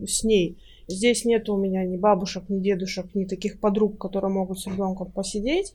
[0.07, 0.57] с ней.
[0.89, 5.11] Здесь нет у меня ни бабушек, ни дедушек, ни таких подруг, которые могут с ребенком
[5.11, 5.74] посидеть,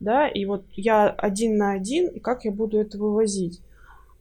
[0.00, 3.60] да, и вот я один на один, и как я буду это вывозить.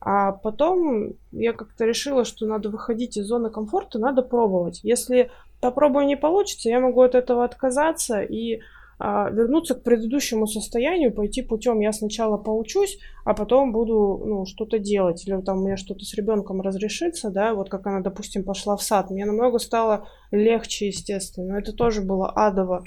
[0.08, 4.82] А потом я как-то решила, что надо выходить из зоны комфорта, надо пробовать.
[4.84, 5.32] Если
[5.62, 8.60] попробую не получится, я могу от этого отказаться и
[9.00, 14.78] а, вернуться к предыдущему состоянию, пойти путем я сначала поучусь, а потом буду ну, что-то
[14.78, 15.28] делать.
[15.28, 18.84] Или там у меня что-то с ребенком разрешится, да, вот как она, допустим, пошла в
[18.84, 19.10] сад.
[19.10, 21.54] Мне намного стало легче, естественно.
[21.54, 22.84] Но это тоже было адово.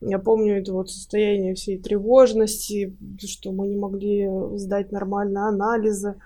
[0.00, 6.16] Я помню это вот состояние всей тревожности, что мы не могли сдать нормально анализы,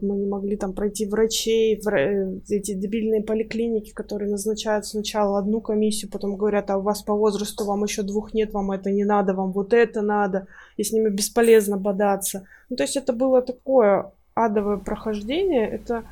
[0.00, 6.10] мы не могли там пройти врачей, э, эти дебильные поликлиники, которые назначают сначала одну комиссию,
[6.10, 9.34] потом говорят, а у вас по возрасту вам еще двух нет, вам это не надо,
[9.34, 12.46] вам вот это надо, и с ними бесполезно бодаться.
[12.70, 16.04] Ну, то есть это было такое адовое прохождение, это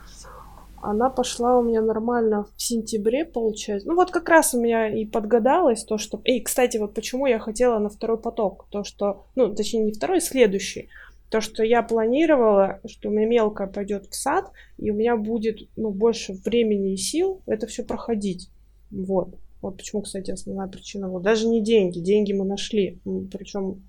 [0.84, 3.88] она пошла у меня нормально в сентябре, получается.
[3.88, 6.20] Ну вот как раз у меня и подгадалось то, что...
[6.24, 8.66] И, кстати, вот почему я хотела на второй поток.
[8.70, 9.24] То, что...
[9.34, 10.90] Ну, точнее, не второй, следующий.
[11.34, 15.68] То, что я планировала, что у меня мелкая пойдет в сад, и у меня будет
[15.74, 18.50] ну, больше времени и сил это все проходить.
[18.92, 19.34] Вот.
[19.60, 21.08] Вот почему, кстати, основная причина.
[21.08, 21.98] Вот даже не деньги.
[21.98, 23.00] Деньги мы нашли.
[23.32, 23.82] Причем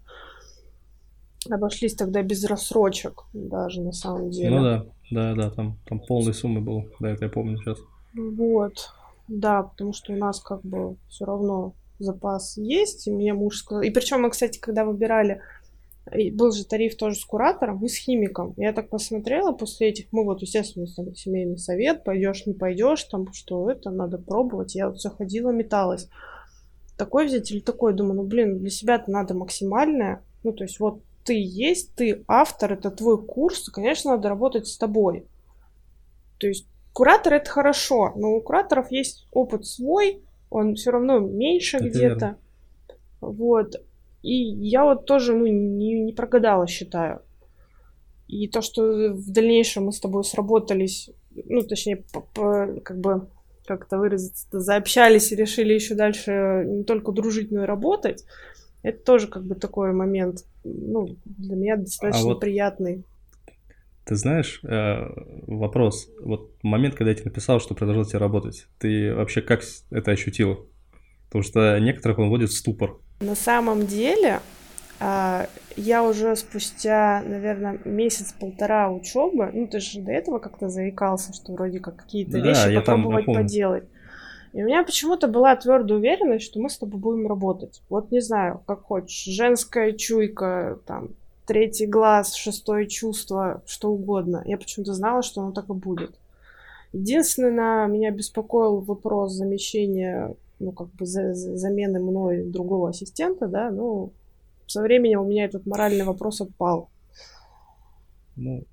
[1.47, 4.49] обошлись тогда без рассрочек даже на самом деле.
[4.49, 6.85] Ну да, да, да, там, там полной суммы было.
[6.99, 7.77] Да, это я помню сейчас.
[8.15, 8.89] Вот.
[9.27, 13.05] Да, потому что у нас как бы все равно запас есть.
[13.05, 13.83] И мне муж сказал.
[13.83, 15.41] И причем мы, кстати, когда выбирали
[16.13, 18.53] и был же тариф тоже с куратором и с химиком.
[18.57, 23.33] Я так посмотрела после этих, мы вот, естественно, там, семейный совет, пойдешь, не пойдешь, там,
[23.33, 24.75] что это, надо пробовать.
[24.75, 26.07] Я вот все ходила, металась.
[26.95, 27.93] Такой взять или такой?
[27.93, 30.23] Думаю, ну, блин, для себя-то надо максимальное.
[30.43, 34.77] Ну, то есть, вот ты есть, ты автор, это твой курс, конечно, надо работать с
[34.77, 35.25] тобой.
[36.37, 41.79] То есть, куратор это хорошо, но у кураторов есть опыт свой, он все равно меньше
[41.79, 42.37] где-то.
[43.21, 43.75] Вот.
[44.25, 47.21] И я вот тоже, ну, не, не прогадала, считаю.
[48.27, 51.11] И то, что в дальнейшем мы с тобой сработались,
[51.45, 53.27] ну, точнее, по, по, как бы,
[53.67, 58.25] как это выразиться, заобщались и решили еще дальше не только дружить, но и работать,
[58.81, 63.03] это тоже как бы такой момент, ну, для меня достаточно а вот приятный.
[64.05, 65.07] Ты знаешь, э,
[65.45, 69.61] вопрос, вот момент, когда я тебе написал, что продолжал тебе работать, ты вообще как
[69.91, 70.65] это ощутила?
[71.27, 72.99] Потому что некоторых он вводит в ступор.
[73.19, 74.41] На самом деле,
[74.99, 81.53] а, я уже спустя, наверное, месяц-полтора учебы, ну ты же до этого как-то заикался, что
[81.53, 83.83] вроде как какие-то да, вещи попробовать там, поделать.
[84.53, 87.81] И у меня почему-то была твердая уверенность, что мы с тобой будем работать.
[87.89, 89.25] Вот не знаю, как хочешь.
[89.25, 91.09] Женская чуйка, там,
[91.45, 94.41] третий глаз, шестое чувство, что угодно.
[94.45, 96.15] Я почему-то знала, что оно так и будет.
[96.93, 103.71] Единственное, меня беспокоил вопрос замещения ну, как бы за, за замены мной другого ассистента, да,
[103.71, 104.13] ну,
[104.67, 106.89] со временем у меня этот моральный вопрос отпал.
[108.35, 108.65] Ну,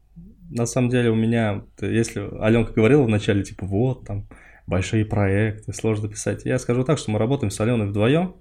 [0.50, 4.26] на самом деле у меня, если Аленка говорила вначале, типа, вот, там,
[4.66, 6.44] большие проекты, сложно писать.
[6.44, 8.36] Я скажу так, что мы работаем с Аленой вдвоем,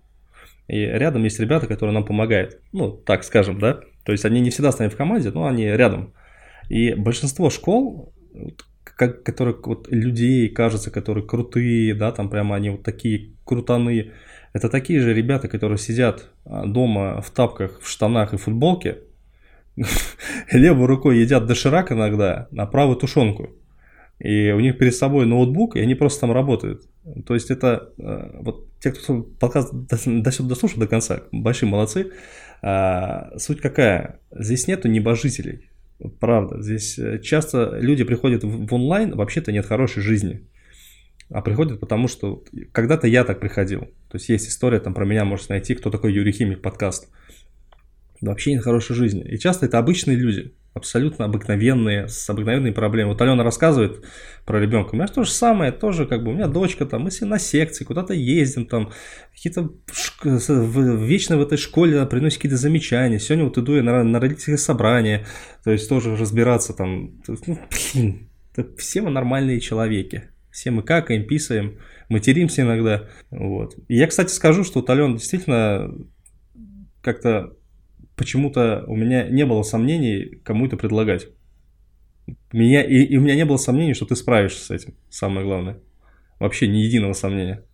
[0.67, 2.61] и рядом есть ребята, которые нам помогают.
[2.71, 3.81] Ну, так скажем, да.
[4.05, 6.13] То есть они не всегда с нами в команде, но они рядом.
[6.69, 8.13] И большинство школ,
[9.01, 14.11] как, которых вот людей кажется, которые крутые, да, там прямо они вот такие крутаны.
[14.53, 18.99] Это такие же ребята, которые сидят а, дома в тапках, в штанах и футболке,
[20.51, 23.49] левой рукой едят доширак иногда, а правой тушенку.
[24.19, 26.83] И у них перед собой ноутбук, и они просто там работают.
[27.25, 32.11] То есть это э, вот те, кто подкаст до сюда дослушал до конца, большие молодцы.
[32.61, 34.19] А, суть какая?
[34.29, 35.70] Здесь нету небожителей.
[36.19, 40.47] Правда, здесь э, часто люди приходят в онлайн, вообще-то нет хорошей жизни.
[41.29, 42.43] А приходят потому, что
[42.73, 43.81] когда-то я так приходил.
[44.09, 47.09] То есть есть история там про меня, можете найти, кто такой Юрий Химик, подкаст.
[48.21, 49.23] Вообще нет хорошей жизни.
[49.23, 53.11] И часто это обычные люди абсолютно обыкновенные, с обыкновенными проблемами.
[53.11, 54.05] Вот Алена рассказывает
[54.45, 54.91] про ребенка.
[54.93, 57.39] У меня то же самое, тоже как бы у меня дочка там, мы все на
[57.39, 58.91] секции, куда-то ездим там,
[59.33, 59.69] какие-то
[60.23, 63.19] вечно в этой школе приносят какие-то замечания.
[63.19, 65.25] Сегодня вот иду я на, на родительское собрание,
[65.63, 67.21] то есть тоже разбираться там.
[67.27, 67.59] Ну,
[67.93, 68.29] блин,
[68.77, 70.29] все мы нормальные человеки.
[70.51, 73.09] Все мы какаем, писаем, материмся иногда.
[73.29, 73.75] Вот.
[73.87, 75.93] И я, кстати, скажу, что вот Алена действительно
[77.01, 77.53] как-то
[78.21, 81.27] почему-то у меня не было сомнений, кому это предлагать.
[82.53, 85.79] Меня, и, и у меня не было сомнений, что ты справишься с этим, самое главное.
[86.37, 87.65] Вообще ни единого сомнения.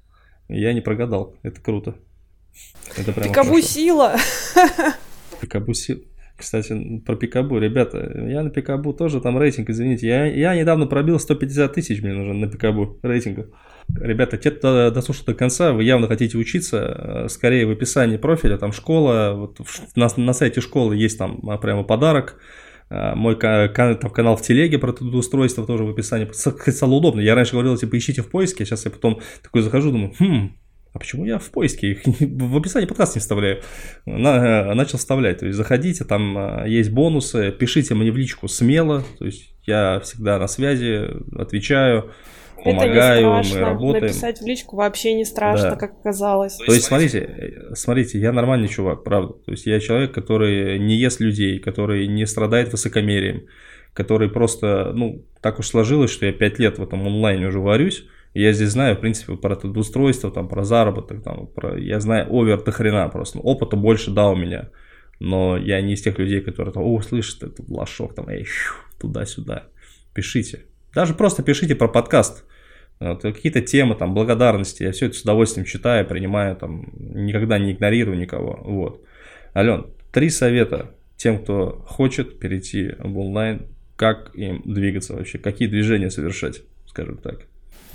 [0.48, 1.96] Я не прогадал, это круто.
[2.96, 3.68] Это прям Пикабу хорошо.
[3.68, 4.16] сила!
[5.42, 6.00] Пикабу сила.
[6.38, 10.08] Кстати, про Пикабу, ребята, я на Пикабу тоже там рейтинг, извините.
[10.08, 13.48] Я, я недавно пробил 150 тысяч, мне нужно на Пикабу рейтинга.
[13.96, 18.58] Ребята, те, кто дослушал до конца, вы явно хотите учиться, э, скорее в описании профиля,
[18.58, 19.60] там школа, вот
[19.96, 22.40] на, на сайте школы есть там а, прямо подарок,
[22.92, 26.30] э, мой там, канал в телеге про трудоустройство тоже в описании.
[26.70, 27.20] Стало удобно.
[27.22, 30.52] Я раньше говорил, типа, ищите в поиске, сейчас я потом такой захожу, думаю, хм,
[30.98, 33.62] а почему я в поиске их в описании подкаст не вставляю?
[34.08, 35.40] На, э, начал вставлять.
[35.40, 39.04] То есть заходите, там есть бонусы, пишите мне в личку смело.
[39.20, 42.12] То есть я всегда на связи, отвечаю
[42.64, 43.60] помогаю, это не страшно.
[43.60, 44.04] мы работаем.
[44.06, 45.76] Написать в личку вообще не страшно, да.
[45.76, 46.58] как оказалось.
[46.58, 49.34] То есть, смотрите, смотрите, я нормальный чувак, правда.
[49.34, 53.46] То есть, я человек, который не ест людей, который не страдает высокомерием,
[53.94, 58.08] который просто, ну, так уж сложилось, что я пять лет в этом онлайне уже варюсь,
[58.42, 61.78] я здесь знаю, в принципе, про трудоустройство, там, про заработок, там, про...
[61.78, 63.40] я знаю овер до хрена просто.
[63.40, 64.70] Опыта больше да у меня.
[65.20, 68.46] Но я не из тех людей, которые там, о, слышишь, ты лошок, там, эй,
[69.00, 69.64] туда-сюда.
[70.14, 70.66] Пишите.
[70.94, 72.46] Даже просто пишите про подкаст.
[73.00, 77.72] Вот, какие-то темы, там, благодарности, я все это с удовольствием читаю, принимаю, там, никогда не
[77.72, 79.04] игнорирую никого, вот.
[79.56, 86.10] Ален, три совета тем, кто хочет перейти в онлайн, как им двигаться вообще, какие движения
[86.10, 87.48] совершать, скажем так.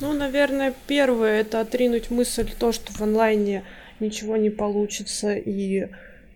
[0.03, 3.63] Ну, наверное, первое это отринуть мысль то, что в онлайне
[4.01, 5.87] ничего не получится, и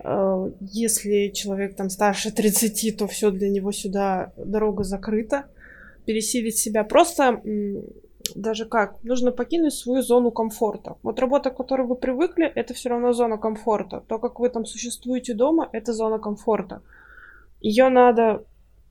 [0.04, 5.46] э, если человек там старше 30, то все для него сюда дорога закрыта.
[6.04, 6.84] Пересилить себя.
[6.84, 7.42] Просто
[8.36, 10.94] даже как, нужно покинуть свою зону комфорта.
[11.02, 14.00] Вот работа, к которой вы привыкли, это все равно зона комфорта.
[14.06, 16.82] То, как вы там существуете дома, это зона комфорта.
[17.60, 18.44] Ее надо,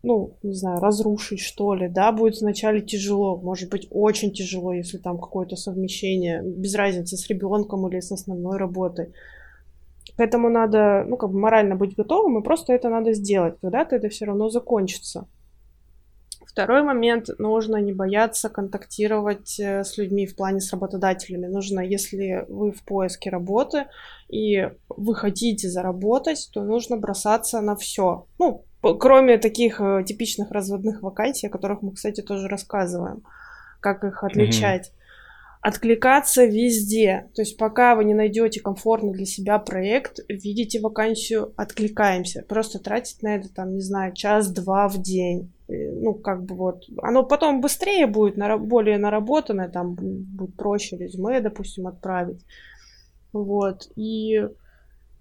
[0.05, 4.99] ну, не знаю, разрушить, что ли, да, будет вначале тяжело, может быть, очень тяжело, если
[4.99, 9.13] там какое-то совмещение, без разницы, с ребенком или с основной работой.
[10.15, 13.55] К этому надо, ну, как бы морально быть готовым, и просто это надо сделать.
[13.61, 15.27] Когда-то это все равно закончится.
[16.45, 21.47] Второй момент, нужно не бояться контактировать э, с людьми в плане с работодателями.
[21.47, 23.87] Нужно, если вы в поиске работы
[24.29, 28.27] и вы хотите заработать, то нужно бросаться на все.
[28.39, 28.63] Ну,
[28.93, 33.23] кроме таких э, типичных разводных вакансий, о которых мы, кстати, тоже рассказываем,
[33.79, 34.89] как их отличать.
[34.89, 35.01] Mm-hmm
[35.65, 37.27] откликаться везде.
[37.33, 42.45] То есть пока вы не найдете комфортный для себя проект, видите вакансию, откликаемся.
[42.47, 45.51] Просто тратить на это, там, не знаю, час-два в день.
[45.67, 46.83] Э, ну, как бы вот.
[47.01, 52.45] Оно потом быстрее будет, более наработанное, там будет проще резюме, допустим, отправить.
[53.33, 53.89] Вот.
[53.95, 54.47] И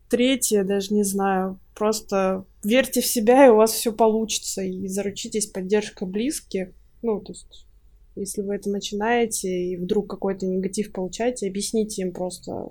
[0.09, 4.63] третье, даже не знаю, просто верьте в себя, и у вас все получится.
[4.63, 6.69] И заручитесь поддержкой близких.
[7.03, 7.67] Ну, то есть
[8.17, 12.69] если вы это начинаете и вдруг какой-то негатив получаете, объясните им просто,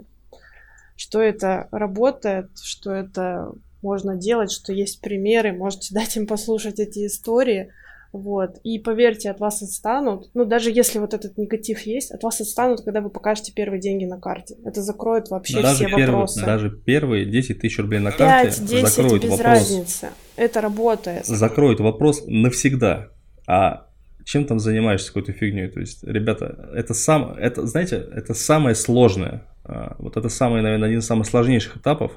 [0.96, 7.06] что это работает, что это можно делать, что есть примеры, можете дать им послушать эти
[7.06, 7.72] истории.
[8.14, 8.60] Вот.
[8.64, 10.30] И поверьте, от вас отстанут.
[10.36, 14.06] Ну, даже если вот этот негатив есть, от вас отстанут, когда вы покажете первые деньги
[14.06, 14.56] на карте.
[14.64, 16.46] Это закроет вообще Но все первый, вопросы.
[16.46, 19.46] Даже первые 10 тысяч рублей на карте 5, 10, закроют без вопрос.
[19.46, 20.10] разницы.
[20.36, 21.26] Это работает.
[21.26, 23.10] Закроют вопрос навсегда.
[23.48, 23.88] А
[24.26, 25.68] чем там занимаешься какой-то фигней.
[25.68, 29.48] То есть, ребята, это сам, это, знаете, это самое сложное.
[29.66, 32.12] А, вот это самый, наверное, один из самых сложнейших этапов.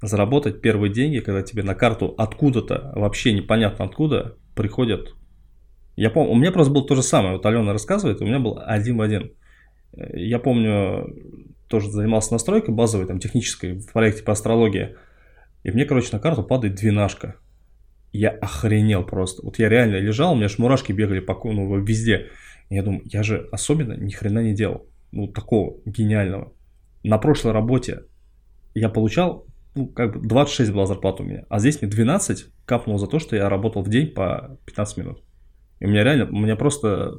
[0.00, 5.14] Заработать первые деньги, когда тебе на карту откуда-то, вообще непонятно откуда, приходят.
[5.94, 7.36] Я помню, у меня просто было то же самое.
[7.36, 9.32] Вот Алена рассказывает, у меня был один в один.
[9.94, 11.14] Я помню,
[11.68, 14.96] тоже занимался настройкой базовой, там, технической, в проекте по астрологии.
[15.62, 17.36] И мне, короче, на карту падает двенашка.
[18.12, 19.44] я охренел просто.
[19.44, 22.28] Вот я реально лежал, у меня аж мурашки бегали по ну, везде.
[22.68, 24.86] Я думаю, я же особенно ни хрена не делал.
[25.12, 26.52] Ну, такого гениального.
[27.02, 28.02] На прошлой работе
[28.74, 29.46] я получал,
[29.76, 33.18] ну, как бы 26 была зарплата у меня, а здесь мне 12 капнуло за то,
[33.18, 35.22] что я работал в день по 15 минут.
[35.78, 37.18] И у меня реально, у меня просто,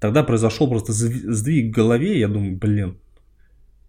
[0.00, 2.98] тогда произошел просто сдвиг в голове, я думаю, блин,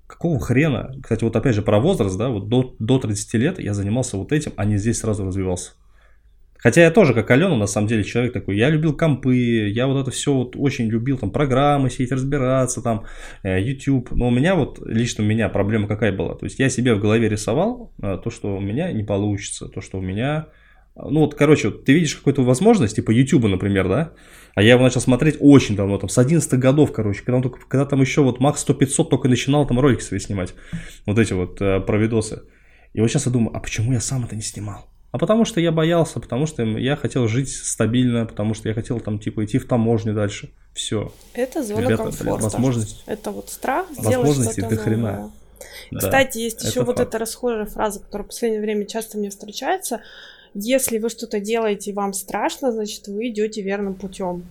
[0.08, 0.96] какого хрена?
[1.02, 4.32] Кстати, вот опять же про возраст, да, вот до, до 30 лет я занимался вот
[4.32, 5.72] этим, а не здесь сразу развивался.
[6.64, 10.02] Хотя я тоже, как Алена, на самом деле, человек такой, я любил компы, я вот
[10.02, 13.04] это все вот очень любил, там, программы сидеть, разбираться, там,
[13.44, 14.12] э, YouTube.
[14.12, 16.36] Но у меня вот, лично у меня проблема какая была?
[16.36, 19.82] То есть я себе в голове рисовал э, то, что у меня не получится, то,
[19.82, 20.48] что у меня...
[20.96, 24.14] Ну вот, короче, ты видишь какую-то возможность, типа YouTube, например, да?
[24.56, 27.60] А я его начал смотреть очень давно, там, с 11 годов, короче, когда, он только,
[27.68, 30.54] когда там еще вот Max 100-500 только начинал там ролики свои снимать,
[31.06, 32.44] вот эти вот э, про видосы.
[32.94, 34.93] И вот сейчас я думаю, а почему я сам это не снимал?
[35.14, 39.00] А потому что я боялся, потому что я хотел жить стабильно, потому что я хотел
[39.00, 40.50] там типа идти в таможню дальше.
[40.74, 41.14] Все.
[41.36, 42.44] Это зона Ребята, комфорта.
[42.44, 43.04] Возможность.
[43.06, 45.32] Это вот страх сделать Возможности до хрена.
[45.92, 50.02] Да, Кстати, есть еще вот эта расхожая фраза, которая в последнее время часто мне встречается.
[50.56, 54.44] Если вы что-то делаете и вам страшно, значит вы идете верным путем.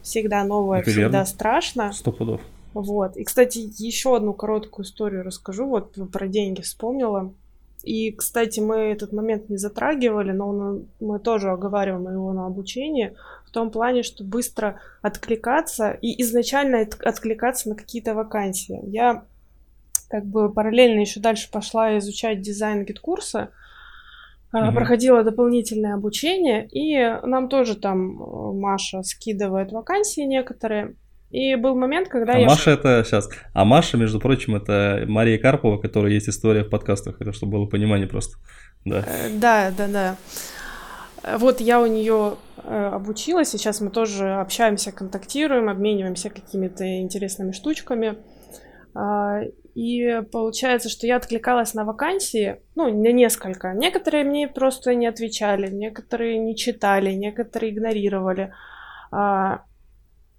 [0.00, 1.26] Всегда новое, Это всегда верно.
[1.26, 1.92] страшно.
[1.92, 2.40] Сто пудов.
[2.72, 3.18] Вот.
[3.18, 5.66] И, кстати, еще одну короткую историю расскажу.
[5.66, 7.34] Вот про деньги вспомнила.
[7.86, 13.14] И, кстати, мы этот момент не затрагивали, но он, мы тоже оговариваем его на обучении
[13.46, 18.80] в том плане, что быстро откликаться и изначально откликаться на какие-то вакансии.
[18.88, 19.22] Я
[20.08, 23.50] как бы параллельно еще дальше пошла изучать дизайн GetCourse а,
[24.52, 24.74] mm-hmm.
[24.74, 30.96] проходила дополнительное обучение, и нам тоже там э, Маша скидывает вакансии некоторые.
[31.30, 32.46] И был момент, когда а я...
[32.46, 33.28] Маша это сейчас...
[33.52, 37.20] А Маша, между прочим, это Мария Карпова, которая есть история в подкастах.
[37.20, 38.38] Это чтобы было понимание просто.
[38.84, 39.88] Да, э, да, да.
[39.88, 40.16] да.
[41.38, 48.18] Вот я у нее э, обучилась, сейчас мы тоже общаемся, контактируем, обмениваемся какими-то интересными штучками.
[48.94, 49.40] А,
[49.74, 53.72] и получается, что я откликалась на вакансии, ну, на несколько.
[53.74, 58.54] Некоторые мне просто не отвечали, некоторые не читали, некоторые игнорировали.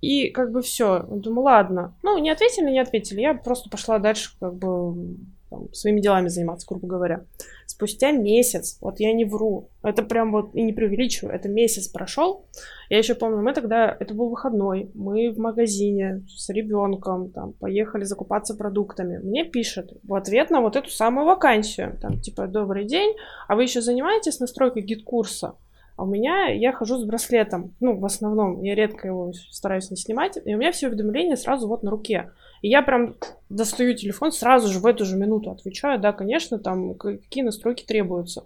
[0.02, 1.04] И как бы все.
[1.10, 1.96] Думаю, ладно.
[2.04, 3.22] Ну, не ответили, не ответили.
[3.22, 5.18] Я просто пошла дальше, как бы,
[5.50, 7.26] там, своими делами заниматься, грубо говоря.
[7.66, 12.46] Спустя месяц, вот я не вру, это прям вот и не преувеличиваю, это месяц прошел.
[12.90, 18.04] Я еще помню, мы тогда, это был выходной, мы в магазине с ребенком, там, поехали
[18.04, 19.18] закупаться продуктами.
[19.18, 23.16] Мне пишет в ответ на вот эту самую вакансию, там, типа, добрый день,
[23.48, 25.56] а вы еще занимаетесь настройкой GetCourse а?
[25.98, 27.76] А у меня я хожу с браслетом.
[27.80, 30.38] Ну, в основном, я редко его стараюсь не снимать.
[30.46, 32.32] И у меня все уведомления сразу вот на руке.
[32.62, 33.16] И я прям
[33.50, 38.46] достаю телефон, сразу же в эту же минуту отвечаю, да, конечно, там какие настройки требуются.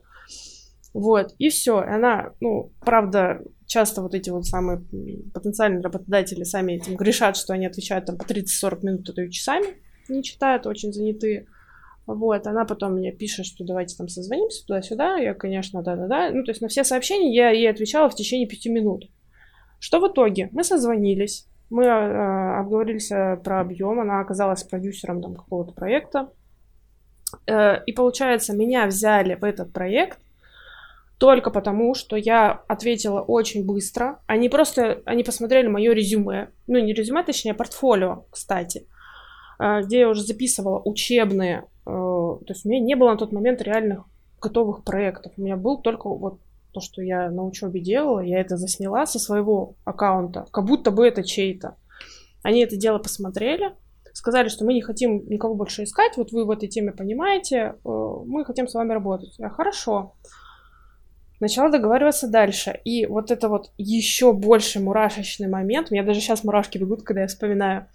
[0.93, 1.79] Вот, и все.
[1.79, 4.81] Она, ну, правда, часто вот эти вот самые
[5.33, 9.31] потенциальные работодатели сами этим грешат, что они отвечают там по 30-40 минут, а то и
[9.31, 9.67] часами
[10.09, 11.47] не читают, очень занятые.
[12.07, 15.17] Вот, она потом мне пишет, что давайте там созвонимся туда-сюда.
[15.17, 16.31] Я, конечно, да-да-да.
[16.31, 19.09] Ну, то есть на все сообщения я ей отвечала в течение пяти минут.
[19.79, 20.49] Что в итоге?
[20.51, 26.29] Мы созвонились, мы э, обговорились э, про объем, она оказалась продюсером там какого-то проекта.
[27.47, 30.19] Э, и получается, меня взяли в этот проект
[31.17, 34.19] только потому, что я ответила очень быстро.
[34.25, 36.49] Они просто, они посмотрели мое резюме.
[36.67, 38.87] Ну, не резюме, точнее, портфолио, кстати.
[39.59, 43.61] Э, где я уже записывала учебные то есть у меня не было на тот момент
[43.61, 44.05] реальных
[44.41, 45.33] готовых проектов.
[45.37, 46.39] У меня был только вот
[46.71, 51.05] то, что я на учебе делала, я это засняла со своего аккаунта, как будто бы
[51.05, 51.75] это чей-то.
[52.43, 53.75] Они это дело посмотрели,
[54.13, 57.89] сказали, что мы не хотим никого больше искать, вот вы в этой теме понимаете, э,
[58.25, 59.35] мы хотим с вами работать.
[59.37, 60.15] Я хорошо.
[61.39, 62.79] Начала договариваться дальше.
[62.85, 67.21] И вот это вот еще больше мурашечный момент, у меня даже сейчас мурашки бегут, когда
[67.21, 67.87] я вспоминаю,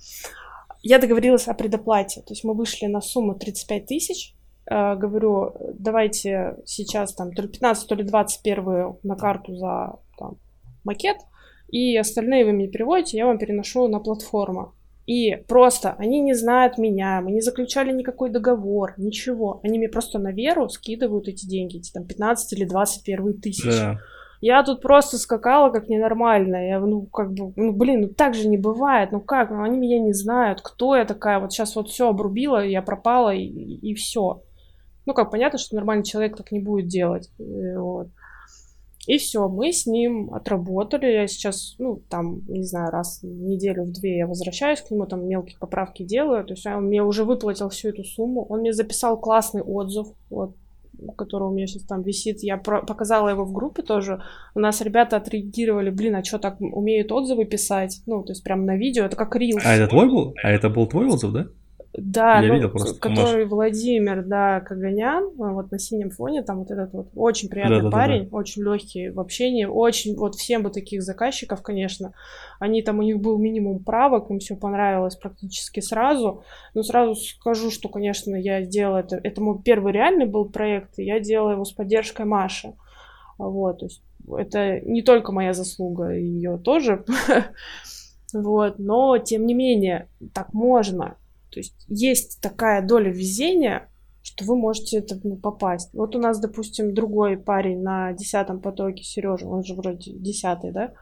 [0.87, 2.21] я договорилась о предоплате.
[2.21, 4.35] То есть мы вышли на сумму 35 тысяч.
[4.71, 10.39] Э, говорю, давайте сейчас там то ли 15, то ли 21 на карту за там,
[10.85, 11.17] макет,
[11.69, 14.75] и остальные вы мне переводите, я вам переношу на платформу.
[15.07, 19.61] И просто они не знают меня, мы не заключали никакой договор, ничего.
[19.63, 23.65] Они мне просто на веру скидывают эти деньги, эти там 15 или 21 тысяч.
[23.65, 24.01] Да.
[24.47, 26.69] Я тут просто скакала как ненормальная.
[26.69, 29.11] Я, ну, как бы, ну, блин, ну так же не бывает.
[29.11, 29.51] Ну как?
[29.51, 31.41] Ну, они меня не знают, кто я такая.
[31.41, 34.45] Вот сейчас вот все обрубила, я пропала, и, и все.
[35.05, 37.29] Ну, как понятно, что нормальный человек так не будет делать.
[37.41, 38.07] Э, вот.
[39.09, 41.07] И все, мы с ним отработали.
[41.07, 45.07] Я сейчас, ну, там, не знаю, раз в неделю, в две я возвращаюсь к нему,
[45.07, 46.45] там мелкие поправки делаю.
[46.45, 48.47] То есть он мне уже выплатил всю эту сумму.
[48.49, 50.07] Он мне записал классный отзыв.
[50.31, 50.55] Вот
[51.17, 54.23] который у меня сейчас там висит, я про- показала его в группе тоже.
[54.55, 58.03] У нас ребята отреагировали, блин, а что так умеют отзывы писать?
[58.07, 59.63] Ну, то есть прям на видео, это как рилс.
[59.65, 60.35] А это твой был?
[60.43, 61.47] А это был твой отзыв, да?
[61.97, 66.59] Да, Я ну, видел просто, который Владимир, да, Каганян, а вот на синем фоне, там
[66.59, 67.97] вот этот вот очень приятный Да-да-да-да.
[67.97, 72.13] парень, очень легкий в общении, очень, вот всем бы таких заказчиков, конечно,
[72.61, 76.45] они там, у них был минимум правок, им все понравилось практически сразу,
[76.75, 81.05] но сразу скажу, что, конечно, я сделала это, это мой первый реальный был проект, и
[81.05, 82.75] я делала его с поддержкой Маши,
[83.39, 84.03] вот, то есть
[84.37, 87.07] это не только моя заслуга, ее тоже,
[88.35, 91.17] вот, но тем не менее, так можно,
[91.57, 93.89] то есть есть такая доля везения,
[94.21, 95.89] что вы можете это ну, попасть.
[95.95, 100.93] Вот у нас, допустим, другой парень на десятом потоке, Сережа, он же вроде десятый, да?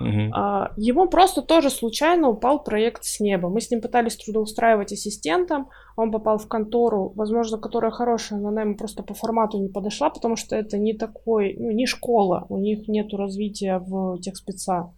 [0.00, 0.32] Мгм.
[0.32, 3.50] А, Ему просто тоже случайно упал проект с неба.
[3.50, 8.62] Мы с ним пытались трудоустраивать ассистентом, он попал в контору, возможно, которая хорошая, но она
[8.62, 12.56] ему просто по формату не подошла, потому что это не такой, ну, не школа, у
[12.56, 14.94] них нет развития в техспеца.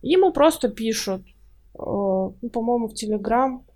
[0.00, 3.66] Ему просто пишут, э, ну, по-моему, в Телеграм,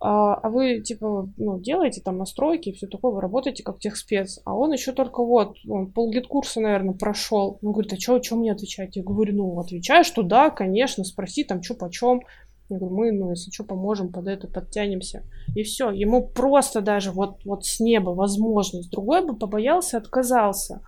[0.00, 4.40] а, а вы, типа, ну, делаете там настройки и все такое, вы работаете как техспец.
[4.44, 7.58] А он еще только вот, он полгид-курса, наверное, прошел.
[7.62, 8.96] Он говорит, а что, что мне отвечать?
[8.96, 12.20] Я говорю, ну, отвечаю, что да, конечно, спроси там, что почем.
[12.68, 15.22] Я говорю, мы, ну, если что, поможем, под это подтянемся.
[15.54, 18.90] И все, ему просто даже вот, вот с неба возможность.
[18.90, 20.82] Другой бы побоялся, отказался.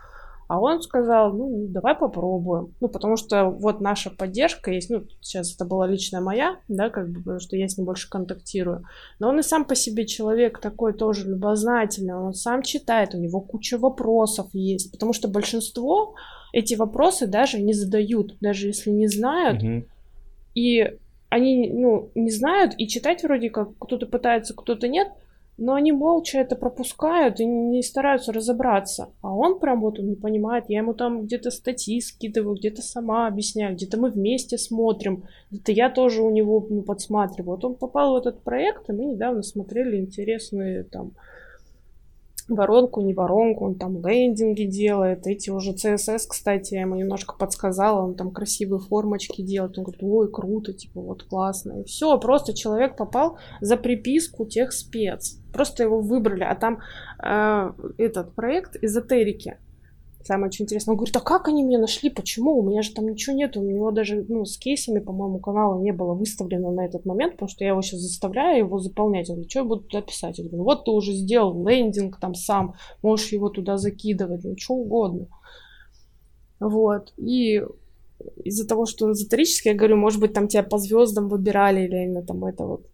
[0.49, 2.75] А он сказал, ну, давай попробуем.
[2.81, 7.11] Ну, потому что вот наша поддержка есть, ну, сейчас это была личная моя, да, как
[7.11, 8.85] бы, потому что я с ним больше контактирую.
[9.19, 13.43] Но он и сам по себе человек такой тоже любознательный, он сам читает, у него
[13.43, 16.15] куча вопросов есть, потому что большинство
[16.55, 19.85] эти вопросы даже не задают, даже если не знают, Мгм.
[20.55, 20.97] и
[21.29, 25.09] они, ну, не знают, и читать вроде как кто-то пытается, кто-то нет,
[25.59, 29.13] но они молча это пропускают и не стараются разобраться.
[29.23, 30.67] А он прям вот он не понимает.
[30.69, 35.91] Я ему там где-то статьи скидываю, где-то сама объясняю, где-то мы вместе смотрим, где-то я
[35.91, 37.57] тоже у него ну, подсматриваю.
[37.57, 41.13] Вот он попал в этот проект, и мы недавно смотрели интересные там
[42.49, 48.03] воронку, не воронку, он там лендинги делает, эти уже CSS, кстати, я ему немножко подсказала,
[48.03, 52.55] он там красивые формочки делает, он говорит, ой, круто, типа, вот классно, и все, просто
[52.55, 56.81] человек попал за приписку тех спец, просто его выбрали, а там
[57.23, 59.59] э, этот проект эзотерики,
[60.25, 60.93] Самое очень интересное.
[60.93, 62.11] Он говорит, а как они меня нашли?
[62.11, 62.59] Почему?
[62.59, 63.57] У меня же там ничего нет.
[63.57, 67.49] У него даже ну, с кейсами, по-моему, канала не было выставлено на этот момент, потому
[67.49, 69.29] что я его сейчас заставляю его заполнять.
[69.31, 70.39] Он говорит, что я буду туда писать?
[70.39, 74.75] Я говорю, вот ты уже сделал лендинг там сам, можешь его туда закидывать, ну, что
[74.75, 75.29] угодно.
[76.59, 77.13] Вот.
[77.17, 77.63] И
[78.45, 82.05] из-за того, что он эзотерический, я говорю, может быть, там тебя по звездам выбирали, или
[82.05, 82.87] именно там это вот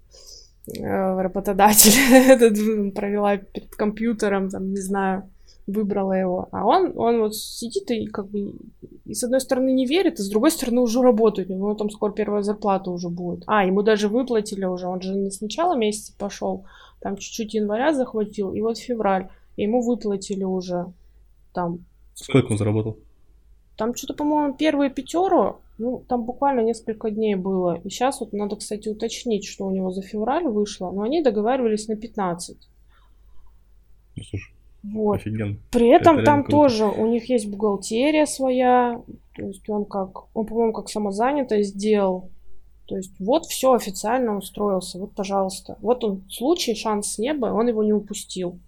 [0.79, 5.31] э, работодатель этот провела перед компьютером, там, не знаю,
[5.67, 6.49] выбрала его.
[6.53, 8.55] А он, он вот сидит и как бы
[9.05, 11.51] и с одной стороны не верит, и с другой стороны уже работает.
[11.51, 13.45] У него там скоро первая зарплата уже будет.
[13.47, 14.87] А, ему даже выплатили уже.
[14.87, 16.65] Он же не с начала месяца пошел,
[17.01, 19.29] там чуть-чуть января захватил, и вот февраль.
[19.57, 20.87] И ему выплатили уже
[21.53, 21.85] там.
[22.15, 22.99] Сколько он заработал?
[23.77, 27.81] Там что-то, по-моему, первые пятеру, ну, там буквально несколько дней было.
[27.85, 30.91] И сейчас вот надо, кстати, уточнить, что у него за февраль вышло.
[30.93, 32.57] Но они договаривались на 15.
[34.17, 34.54] Ну, слушай,
[34.93, 35.17] Вот.
[35.17, 35.57] офигенно.
[35.71, 36.57] При этом Это там круто.
[36.57, 39.01] тоже у них есть бухгалтерия своя,
[39.35, 42.31] то есть он как, он, по-моему, как самозанятый сделал.
[42.87, 45.79] То есть вот все официально устроился, вот, пожалуйста.
[45.81, 48.59] Вот он, случай, шанс с неба, он его не упустил.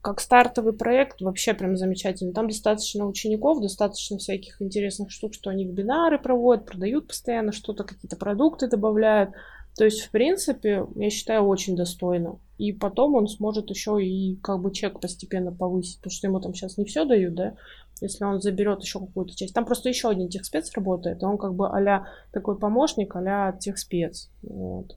[0.00, 2.32] Как стартовый проект вообще прям замечательно.
[2.32, 8.16] Там достаточно учеников, достаточно всяких интересных штук, что они вебинары проводят, продают постоянно что-то, какие-то
[8.16, 9.30] продукты добавляют.
[9.76, 12.38] То есть, в принципе, я считаю, очень достойно.
[12.58, 16.54] И потом он сможет еще и как бы чек постепенно повысить, потому что ему там
[16.54, 17.56] сейчас не все дают, да,
[18.00, 19.52] если он заберет еще какую-то часть.
[19.54, 24.30] Там просто еще один техспец работает, он как бы а такой помощник, а техспец.
[24.42, 24.96] Вот.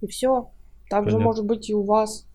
[0.00, 0.50] И все.
[0.88, 1.24] Также Понятно.
[1.24, 2.26] может быть и у вас.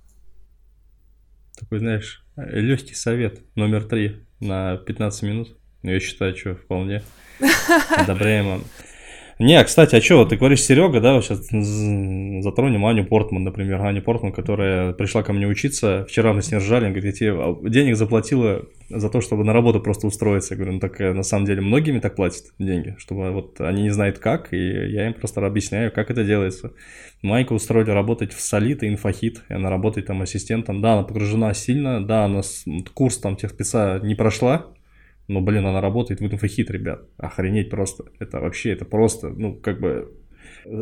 [1.58, 5.58] Такой, знаешь, легкий совет номер три на 15 минут.
[5.84, 7.04] Ну, я считаю, что вполне
[7.98, 8.62] одобряемо.
[9.40, 11.42] Не, кстати, а что, ты говоришь Серега, да, сейчас
[12.44, 16.58] затронем Аню Портман, например, Аню Портман, которая пришла ко мне учиться, вчера мы с ней
[16.58, 20.54] ржали, говорит, я тебе денег заплатила за то, чтобы на работу просто устроиться.
[20.54, 23.84] Я говорю, ну так э, на самом деле многими так платят деньги, чтобы вот они
[23.84, 26.74] не знают как, и я им просто объясняю, как это делается.
[27.22, 30.82] Майку устроили работать в Солит и Инфохит, и она работает там ассистентом.
[30.82, 32.42] Да, она погружена сильно, да, она
[32.94, 34.68] курс там техспеца не прошла,
[35.28, 37.02] но, блин, она работает в инфохит, ребят.
[37.18, 38.06] Охренеть просто.
[38.20, 40.14] Это вообще, это просто, ну, как бы...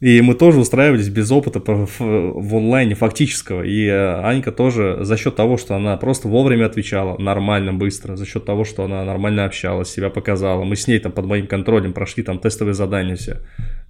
[0.00, 3.62] И мы тоже устраивались без опыта в онлайне фактического.
[3.62, 8.26] И э, Анька тоже за счет того, что она просто вовремя отвечала, нормально, быстро, за
[8.26, 10.64] счет того, что она нормально общалась, себя показала.
[10.64, 13.42] Мы с ней там под моим контролем прошли там тестовые задания все.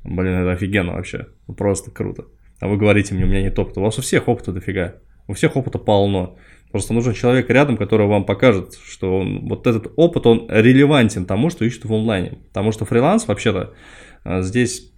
[0.03, 1.29] Блин, это офигенно вообще.
[1.57, 2.25] Просто круто.
[2.59, 3.81] А вы говорите мне, у меня нет опыта.
[3.81, 4.97] У вас у всех опыта дофига.
[5.29, 6.37] У всех опыта полно.
[6.71, 11.51] Просто нужен человек рядом, который вам покажет, что он, вот этот опыт, он релевантен тому,
[11.51, 12.39] что ищут в онлайне.
[12.49, 13.75] Потому что фриланс, вообще-то,
[14.25, 14.93] э, здесь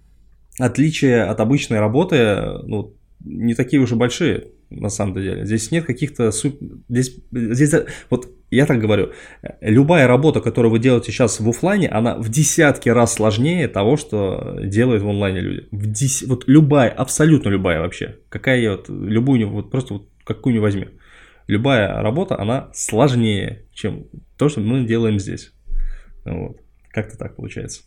[0.59, 5.45] отличия от обычной работы ну, не такие уж и большие на самом деле.
[5.45, 6.31] Здесь нет каких-то...
[6.89, 7.73] Здесь, здесь,
[8.09, 9.11] вот я так говорю,
[9.61, 14.59] любая работа, которую вы делаете сейчас в офлайне, она в десятки раз сложнее того, что
[14.63, 15.67] делают в онлайне люди.
[15.71, 16.23] В дес...
[16.23, 18.17] Вот любая, абсолютно любая вообще.
[18.29, 20.87] Какая вот, любую, вот просто вот какую не возьми.
[21.47, 24.07] Любая работа, она сложнее, чем
[24.37, 25.51] то, что мы делаем здесь.
[26.25, 26.57] Вот.
[26.89, 27.81] Как-то так получается.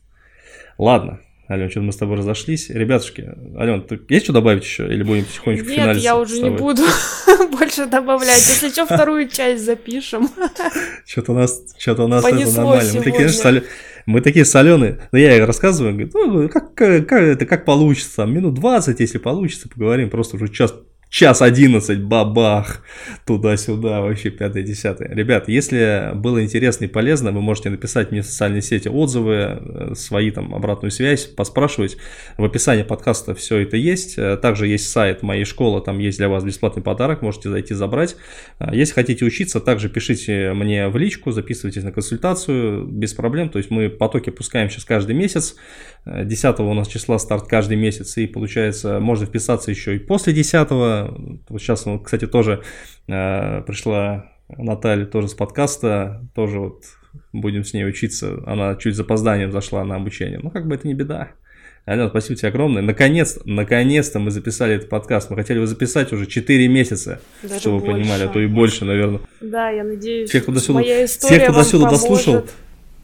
[0.78, 2.70] Ладно, Ален, что-то мы с тобой разошлись.
[2.70, 4.87] Ребятушки, Ален, есть что добавить еще?
[4.93, 6.83] Или будем потихонечку Нет, Нет, я уже не буду
[7.53, 8.39] больше добавлять.
[8.39, 10.28] Если что, вторую часть запишем.
[11.07, 12.93] Что-то у нас, что-то у нас это нормально.
[12.95, 13.62] Мы такие, знаешь,
[14.07, 15.09] мы такие соленые.
[15.12, 19.69] Но я ей рассказываю, говорю, ну, как, как, это как получится, минут 20, если получится,
[19.69, 20.11] поговорим.
[20.11, 20.74] Просто уже час
[21.16, 22.82] час 11, бабах,
[23.24, 25.14] туда-сюда, вообще 5-10.
[25.14, 29.94] Ребят, если было интересно и полезно, вы можете написать мне в социальные сети отзывы, э,
[29.94, 31.97] свои там обратную связь, поспрашивать.
[32.36, 34.18] В описании подкаста все это есть.
[34.18, 38.16] Э, также есть сайт моей школы, там есть для вас бесплатный подарок, можете зайти забрать.
[38.59, 43.48] Э, если хотите учиться, также пишите мне в личку, записывайтесь на консультацию, без проблем.
[43.48, 45.56] То есть мы потоки пускаем сейчас каждый месяц.
[46.05, 51.06] 10 у нас числа старт каждый месяц, и получается, можно вписаться еще и после 10.
[51.49, 52.62] Вот сейчас, кстати, тоже
[53.09, 56.85] э, пришла Наталья тоже с подкаста, тоже вот
[57.33, 58.43] будем с ней учиться.
[58.47, 60.41] Она чуть запозданием зашла на обучение.
[60.43, 61.31] Ну, как бы это не беда.
[61.85, 62.83] Алена, спасибо тебе огромное.
[62.83, 65.31] Наконец, наконец-то мы записали этот подкаст.
[65.31, 68.85] Мы хотели его записать уже 4 месяца, Даже чтобы вы понимали, а то и больше,
[68.85, 69.20] наверное.
[69.41, 72.45] Да, я надеюсь, тех, кто до сюда, моя история тех, кто до сюда дослушал,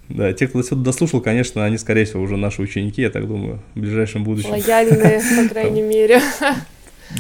[0.09, 3.29] да, те, кто до сюда дослушал, конечно, они, скорее всего, уже наши ученики, я так
[3.29, 4.51] думаю, в ближайшем будущем.
[4.51, 6.20] Лояльные, по крайней мере.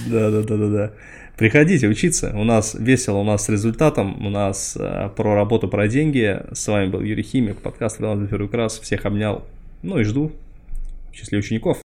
[0.06, 0.92] Да, да, да, да, да.
[1.36, 2.32] Приходите учиться.
[2.34, 6.40] У нас весело, у нас с результатом, у нас э, про работу, про деньги.
[6.52, 8.78] С вами был Юрий Химик, подкаст «Фриланс первый раз».
[8.78, 9.44] Всех обнял.
[9.82, 10.32] Ну и жду
[11.10, 11.78] в числе учеников.